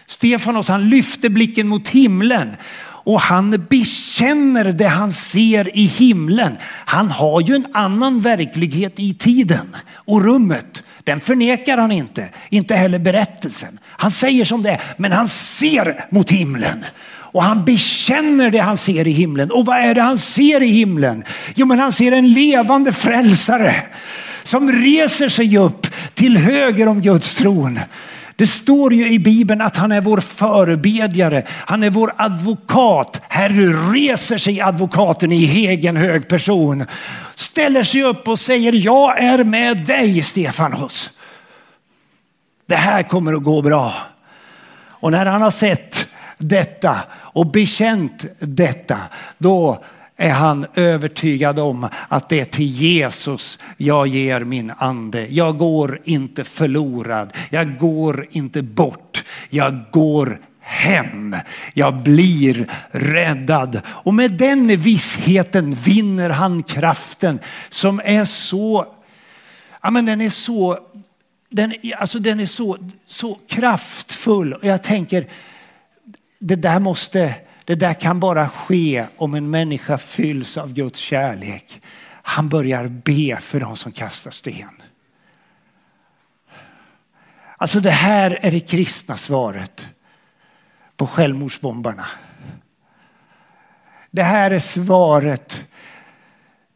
Stefanos 0.06 0.68
han 0.68 0.88
lyfter 0.88 1.28
blicken 1.28 1.68
mot 1.68 1.88
himlen 1.88 2.56
och 2.80 3.20
han 3.20 3.66
bekänner 3.70 4.72
det 4.72 4.88
han 4.88 5.12
ser 5.12 5.76
i 5.76 5.84
himlen. 5.84 6.56
Han 6.62 7.10
har 7.10 7.40
ju 7.40 7.54
en 7.54 7.66
annan 7.72 8.20
verklighet 8.20 8.92
i 8.96 9.14
tiden 9.14 9.76
och 9.92 10.24
rummet. 10.24 10.82
Den 11.04 11.20
förnekar 11.20 11.78
han 11.78 11.92
inte, 11.92 12.28
inte 12.48 12.74
heller 12.74 12.98
berättelsen. 12.98 13.78
Han 13.84 14.10
säger 14.10 14.44
som 14.44 14.62
det 14.62 14.70
är, 14.70 14.80
men 14.96 15.12
han 15.12 15.28
ser 15.28 16.06
mot 16.10 16.30
himlen. 16.30 16.84
Och 17.32 17.42
han 17.42 17.64
bekänner 17.64 18.50
det 18.50 18.58
han 18.58 18.76
ser 18.76 19.06
i 19.06 19.10
himlen. 19.10 19.50
Och 19.50 19.66
vad 19.66 19.76
är 19.76 19.94
det 19.94 20.02
han 20.02 20.18
ser 20.18 20.62
i 20.62 20.68
himlen? 20.68 21.24
Jo, 21.54 21.66
men 21.66 21.78
han 21.78 21.92
ser 21.92 22.12
en 22.12 22.32
levande 22.32 22.92
frälsare 22.92 23.74
som 24.42 24.72
reser 24.72 25.28
sig 25.28 25.58
upp 25.58 25.86
till 26.14 26.36
höger 26.36 26.88
om 26.88 27.00
Guds 27.00 27.36
tron. 27.36 27.80
Det 28.36 28.46
står 28.46 28.94
ju 28.94 29.12
i 29.12 29.18
Bibeln 29.18 29.60
att 29.60 29.76
han 29.76 29.92
är 29.92 30.00
vår 30.00 30.20
förebedjare. 30.20 31.42
Han 31.48 31.82
är 31.82 31.90
vår 31.90 32.12
advokat. 32.16 33.20
Här 33.28 33.48
reser 33.92 34.38
sig 34.38 34.60
advokaten 34.60 35.32
i 35.32 35.66
egen 35.66 35.96
hög 35.96 36.28
person. 36.28 36.84
Ställer 37.34 37.82
sig 37.82 38.02
upp 38.02 38.28
och 38.28 38.38
säger 38.38 38.72
jag 38.72 39.22
är 39.22 39.44
med 39.44 39.76
dig 39.78 40.22
Stefanos. 40.22 41.10
Det 42.66 42.76
här 42.76 43.02
kommer 43.02 43.32
att 43.32 43.42
gå 43.42 43.62
bra. 43.62 43.94
Och 44.90 45.12
när 45.12 45.26
han 45.26 45.42
har 45.42 45.50
sett 45.50 46.07
detta 46.38 47.00
och 47.12 47.46
bekänt 47.46 48.26
detta, 48.38 48.98
då 49.38 49.82
är 50.16 50.32
han 50.32 50.66
övertygad 50.74 51.58
om 51.58 51.88
att 52.08 52.28
det 52.28 52.40
är 52.40 52.44
till 52.44 52.66
Jesus 52.66 53.58
jag 53.76 54.06
ger 54.06 54.40
min 54.40 54.72
ande. 54.78 55.26
Jag 55.26 55.58
går 55.58 56.00
inte 56.04 56.44
förlorad. 56.44 57.32
Jag 57.50 57.78
går 57.78 58.26
inte 58.30 58.62
bort. 58.62 59.24
Jag 59.50 59.84
går 59.90 60.40
hem. 60.60 61.36
Jag 61.74 62.02
blir 62.02 62.68
räddad. 62.90 63.80
Och 63.86 64.14
med 64.14 64.32
den 64.32 64.76
vissheten 64.76 65.74
vinner 65.74 66.30
han 66.30 66.62
kraften 66.62 67.38
som 67.68 68.00
är 68.04 68.24
så, 68.24 68.86
ja 69.82 69.90
men 69.90 70.06
den 70.06 70.20
är 70.20 70.30
så, 70.30 70.78
den, 71.50 71.74
alltså 71.98 72.18
den 72.18 72.40
är 72.40 72.46
så, 72.46 72.78
så 73.06 73.38
kraftfull. 73.48 74.52
Och 74.52 74.64
jag 74.64 74.82
tänker, 74.82 75.26
det 76.38 76.56
där 76.56 76.78
måste, 76.78 77.34
det 77.64 77.74
där 77.74 77.94
kan 77.94 78.20
bara 78.20 78.48
ske 78.48 79.06
om 79.16 79.34
en 79.34 79.50
människa 79.50 79.98
fylls 79.98 80.56
av 80.56 80.72
Guds 80.72 80.98
kärlek. 80.98 81.80
Han 82.22 82.48
börjar 82.48 82.86
be 82.88 83.38
för 83.40 83.60
de 83.60 83.76
som 83.76 83.92
kastar 83.92 84.30
sten. 84.30 84.82
Alltså 87.56 87.80
det 87.80 87.90
här 87.90 88.38
är 88.42 88.50
det 88.50 88.60
kristna 88.60 89.16
svaret 89.16 89.88
på 90.96 91.06
självmordsbombarna. 91.06 92.06
Det 94.10 94.22
här 94.22 94.50
är 94.50 94.58
svaret 94.58 95.64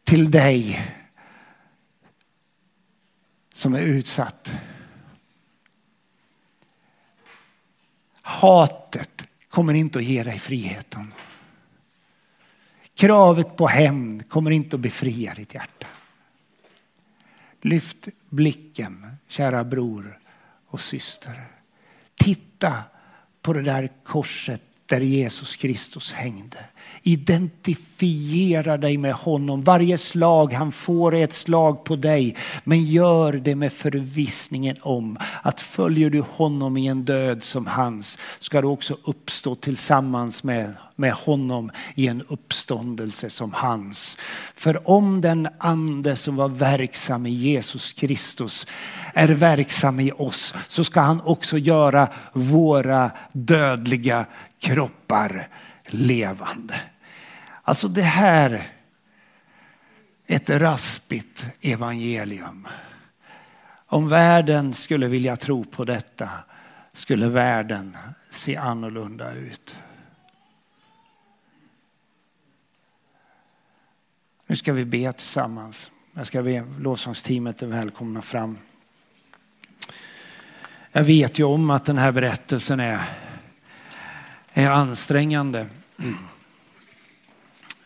till 0.05 0.31
dig 0.31 0.87
som 3.55 3.75
är 3.75 3.83
utsatt. 3.83 4.53
Hatet 8.23 9.29
kommer 9.53 9.75
inte 9.75 9.99
att 9.99 10.05
ge 10.05 10.23
dig 10.23 10.39
friheten. 10.39 11.15
Kravet 12.95 13.57
på 13.57 13.67
hämnd 13.67 14.29
kommer 14.29 14.51
inte 14.51 14.77
att 14.77 14.83
befria 14.83 15.35
ditt 15.35 15.55
hjärta. 15.55 15.87
Lyft 17.61 18.09
blicken, 18.29 19.17
kära 19.29 19.65
bror 19.65 20.19
och 20.67 20.81
syster. 20.81 21.47
Titta 22.15 22.83
på 23.43 23.53
det 23.53 23.63
där 23.63 23.91
korset 24.05 24.63
där 24.93 25.01
Jesus 25.01 25.57
Kristus 25.57 26.13
hängde. 26.13 26.59
Identifiera 27.03 28.77
dig 28.77 28.99
med 28.99 29.15
honom. 29.15 29.63
Varje 29.63 29.99
slag 29.99 30.53
han 30.53 30.73
får 30.73 31.15
är 31.15 31.25
ett 31.25 31.33
slag 31.33 31.85
på 31.85 31.97
dig. 31.97 32.37
Men 32.65 32.85
gör 32.85 33.33
det 33.33 33.55
med 33.55 33.73
förvissningen 33.73 34.77
om 34.81 35.19
att 35.43 35.61
följer 35.61 36.11
du 36.11 36.21
honom 36.21 36.77
i 36.77 36.87
en 36.87 37.05
död 37.05 37.43
som 37.43 37.67
hans 37.67 38.19
ska 38.39 38.61
du 38.61 38.67
också 38.67 38.97
uppstå 39.05 39.55
tillsammans 39.55 40.45
med, 40.45 40.75
med 40.97 41.13
honom 41.13 41.71
i 41.95 42.07
en 42.07 42.23
uppståndelse 42.23 43.31
som 43.31 43.53
hans. 43.53 44.19
För 44.55 44.91
om 44.91 45.21
den 45.21 45.49
ande 45.59 46.17
som 46.17 46.37
var 46.37 46.49
verksam 46.49 47.27
i 47.27 47.31
Jesus 47.31 47.93
Kristus 47.93 48.67
är 49.15 49.29
verksam 49.29 50.01
i 50.01 50.13
oss 50.13 50.55
så 50.69 50.85
ska 50.85 51.01
han 51.01 51.21
också 51.21 51.59
göra 51.59 52.09
våra 52.33 53.11
dödliga 53.33 54.27
kroppar 54.63 55.49
levande. 55.87 56.81
Alltså 57.63 57.89
det 57.89 58.03
här 58.03 58.69
ett 60.27 60.51
raspigt 60.51 61.47
evangelium. 61.61 62.69
Om 63.87 64.09
världen 64.09 64.75
skulle 64.75 65.09
vilja 65.09 65.37
tro 65.37 65.65
på 65.65 65.85
detta 65.85 66.31
skulle 66.93 67.29
världen 67.29 67.97
se 68.31 68.57
annorlunda 68.57 69.33
ut. 69.33 69.77
Nu 74.47 74.57
ska 74.57 74.73
vi 74.73 74.85
be 74.85 75.13
tillsammans. 75.13 75.91
Jag 76.13 76.27
ska 76.27 76.43
be 76.43 76.65
lovsångsteamet 76.79 77.63
är 77.63 77.67
välkomna 77.67 78.23
fram. 78.23 78.59
Jag 80.93 81.05
vet 81.05 81.39
ju 81.39 81.45
om 81.45 81.71
att 81.71 81.85
den 81.85 81.99
här 81.99 82.13
berättelsen 82.13 82.81
är, 82.81 83.01
är 84.53 84.71
ansträngande. 84.71 85.67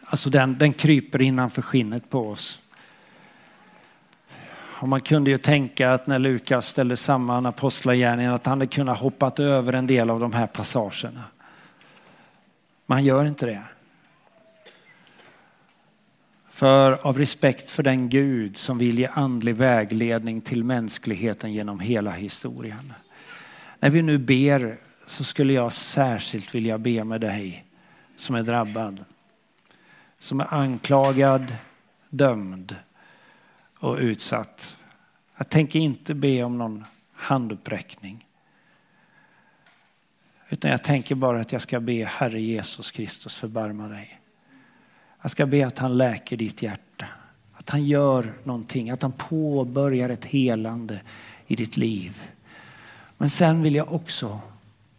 Alltså 0.05 0.31
den, 0.31 0.59
den 0.59 0.73
kryper 0.73 1.23
innanför 1.23 1.63
skinnet 1.63 2.11
på 2.11 2.31
oss. 2.31 2.61
Och 4.79 4.89
man 4.89 5.01
kunde 5.01 5.31
ju 5.31 5.39
tänka 5.39 5.93
att 5.93 6.07
när 6.07 6.19
Lukas 6.19 6.69
ställde 6.69 6.97
samman 6.97 7.47
apostlagärningarna 7.47 8.35
att 8.35 8.47
han 8.47 8.59
hade 8.59 8.67
kunnat 8.67 8.99
hoppat 8.99 9.39
över 9.39 9.73
en 9.73 9.87
del 9.87 10.11
av 10.11 10.21
de 10.21 10.33
här 10.33 10.47
passagerna. 10.47 11.25
Man 12.87 13.05
gör 13.05 13.25
inte 13.25 13.47
det. 13.47 13.63
För 16.51 17.07
av 17.07 17.19
respekt 17.19 17.71
för 17.71 17.83
den 17.83 18.09
Gud 18.09 18.57
som 18.57 18.79
vill 18.79 18.99
ge 18.99 19.09
andlig 19.13 19.55
vägledning 19.55 20.41
till 20.41 20.65
mänskligheten 20.65 21.53
genom 21.53 21.81
hela 21.81 22.11
historien. 22.11 22.93
När 23.81 23.91
vi 23.91 24.03
nu 24.03 24.19
ber 24.19 24.79
så 25.07 25.25
skulle 25.25 25.53
jag 25.53 25.73
särskilt 25.73 26.55
vilja 26.55 26.79
be 26.79 27.05
med 27.05 27.21
dig 27.21 27.65
som 28.17 28.35
är 28.35 28.43
drabbad. 28.43 29.05
Som 30.19 30.41
är 30.41 30.55
anklagad, 30.55 31.57
dömd 32.11 32.77
och 33.79 33.97
utsatt. 33.97 34.77
Jag 35.37 35.49
tänker 35.49 35.79
inte 35.79 36.15
be 36.15 36.43
om 36.43 36.59
någon 36.59 36.85
handuppräckning. 37.13 38.27
Utan 40.49 40.71
jag 40.71 40.85
tänker 40.85 41.15
bara 41.15 41.41
att 41.41 41.53
jag 41.53 41.63
ska 41.63 41.81
be 41.81 42.05
Herre 42.05 42.41
Jesus 42.41 42.91
Kristus 42.91 43.35
förbarma 43.35 43.89
dig. 43.89 44.21
Jag 45.23 45.31
ska 45.31 45.47
be 45.47 45.67
att 45.67 45.79
han 45.79 45.99
läker 45.99 46.37
ditt 46.37 46.63
hjärta. 46.63 47.07
Att 47.53 47.71
han 47.71 47.85
gör 47.85 48.33
någonting, 48.45 48.91
att 48.91 49.03
han 49.03 49.13
påbörjar 49.13 50.09
ett 50.09 50.25
helande 50.25 51.01
i 51.47 51.57
ditt 51.57 51.77
liv. 51.77 52.23
Men 53.19 53.31
sen 53.31 53.63
vill 53.63 53.75
jag 53.75 53.93
också 53.93 54.41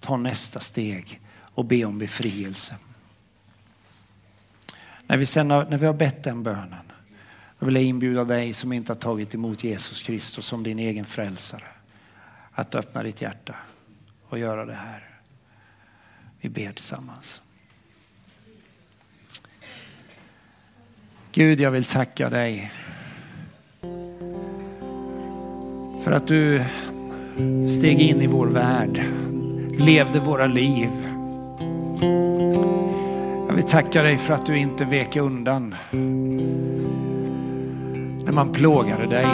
ta 0.07 0.17
nästa 0.17 0.59
steg 0.59 1.21
och 1.41 1.65
be 1.65 1.85
om 1.85 1.99
befrielse. 1.99 2.75
När 5.07 5.17
vi, 5.17 5.25
sen 5.25 5.51
har, 5.51 5.65
när 5.65 5.77
vi 5.77 5.85
har 5.85 5.93
bett 5.93 6.23
den 6.23 6.43
bönen, 6.43 6.91
då 7.59 7.65
vill 7.65 7.75
jag 7.75 7.83
inbjuda 7.83 8.23
dig 8.23 8.53
som 8.53 8.73
inte 8.73 8.91
har 8.91 8.97
tagit 8.97 9.35
emot 9.35 9.63
Jesus 9.63 10.03
Kristus 10.03 10.45
som 10.45 10.63
din 10.63 10.79
egen 10.79 11.05
frälsare, 11.05 11.63
att 12.51 12.75
öppna 12.75 13.03
ditt 13.03 13.21
hjärta 13.21 13.55
och 14.29 14.39
göra 14.39 14.65
det 14.65 14.73
här. 14.73 15.03
Vi 16.41 16.49
ber 16.49 16.71
tillsammans. 16.71 17.41
Gud, 21.31 21.59
jag 21.59 21.71
vill 21.71 21.85
tacka 21.85 22.29
dig 22.29 22.71
för 26.03 26.11
att 26.11 26.27
du 26.27 26.63
steg 27.69 28.01
in 28.01 28.21
i 28.21 28.27
vår 28.27 28.47
värld, 28.47 29.05
levde 29.77 30.19
våra 30.19 30.45
liv. 30.45 30.89
Jag 33.47 33.55
vill 33.55 33.63
tacka 33.63 34.03
dig 34.03 34.17
för 34.17 34.33
att 34.33 34.45
du 34.45 34.57
inte 34.57 34.85
vek 34.85 35.15
undan 35.15 35.75
när 38.25 38.31
man 38.31 38.51
plågade 38.51 39.05
dig. 39.05 39.25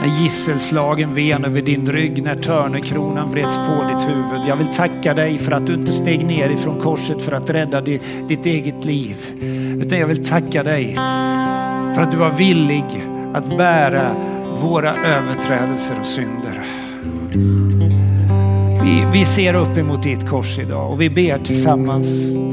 När 0.00 0.22
gisselslagen 0.22 1.14
ven 1.14 1.44
över 1.44 1.62
din 1.62 1.92
rygg, 1.92 2.22
när 2.22 2.34
törnekronan 2.34 3.30
vreds 3.30 3.56
på 3.56 3.84
ditt 3.88 4.08
huvud. 4.08 4.40
Jag 4.48 4.56
vill 4.56 4.66
tacka 4.66 5.14
dig 5.14 5.38
för 5.38 5.52
att 5.52 5.66
du 5.66 5.74
inte 5.74 5.92
steg 5.92 6.26
ner 6.26 6.50
ifrån 6.50 6.80
korset 6.80 7.22
för 7.22 7.32
att 7.32 7.50
rädda 7.50 7.80
ditt, 7.80 8.02
ditt 8.28 8.46
eget 8.46 8.84
liv. 8.84 9.16
Utan 9.82 9.98
jag 9.98 10.06
vill 10.06 10.24
tacka 10.24 10.62
dig 10.62 10.94
för 11.94 12.02
att 12.02 12.10
du 12.10 12.16
var 12.16 12.30
villig 12.30 12.84
att 13.34 13.56
bära 13.58 14.14
våra 14.62 14.94
överträdelser 14.96 16.00
och 16.00 16.06
synder. 16.06 16.85
Vi, 18.82 19.06
vi 19.12 19.24
ser 19.24 19.54
upp 19.54 19.76
emot 19.76 20.02
ditt 20.02 20.28
kors 20.28 20.58
idag 20.58 20.90
och 20.90 21.00
vi 21.00 21.10
ber 21.10 21.38
tillsammans 21.38 22.06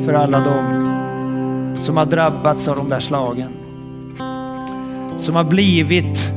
för 0.05 0.13
alla 0.13 0.39
dem 0.39 0.89
som 1.79 1.97
har 1.97 2.05
drabbats 2.05 2.67
av 2.67 2.75
de 2.75 2.89
där 2.89 2.99
slagen. 2.99 3.49
Som 5.17 5.35
har 5.35 5.43
blivit 5.43 6.33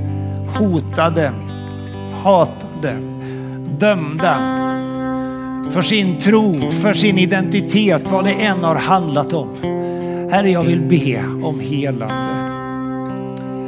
hotade, 0.58 1.32
hatade, 2.22 2.96
dömda 3.78 4.56
för 5.70 5.82
sin 5.82 6.18
tro, 6.18 6.70
för 6.70 6.92
sin 6.92 7.18
identitet, 7.18 8.02
vad 8.12 8.24
det 8.24 8.32
än 8.32 8.64
har 8.64 8.74
handlat 8.74 9.32
om. 9.32 9.48
Herre, 10.30 10.50
jag 10.50 10.64
vill 10.64 10.80
be 10.80 11.24
om 11.42 11.60
helande. 11.60 12.14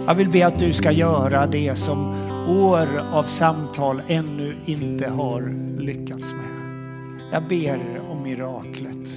Jag 0.06 0.14
vill 0.14 0.28
be 0.28 0.46
att 0.46 0.58
du 0.58 0.72
ska 0.72 0.90
göra 0.90 1.46
det 1.46 1.78
som 1.78 2.14
år 2.49 2.88
av 3.12 3.22
samtal 3.22 4.03
ännu 4.09 4.57
inte 4.66 5.09
har 5.09 5.55
lyckats 5.78 6.32
med. 6.32 6.59
Jag 7.32 7.49
ber 7.49 8.01
om 8.11 8.22
miraklet. 8.22 9.09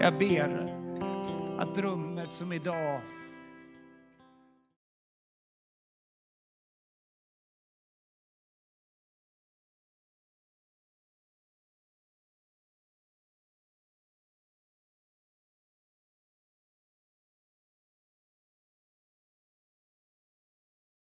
Jag 0.00 0.18
ber 0.18 0.72
att 1.58 1.78
rummet 1.78 2.28
som 2.32 2.52
idag 2.52 3.00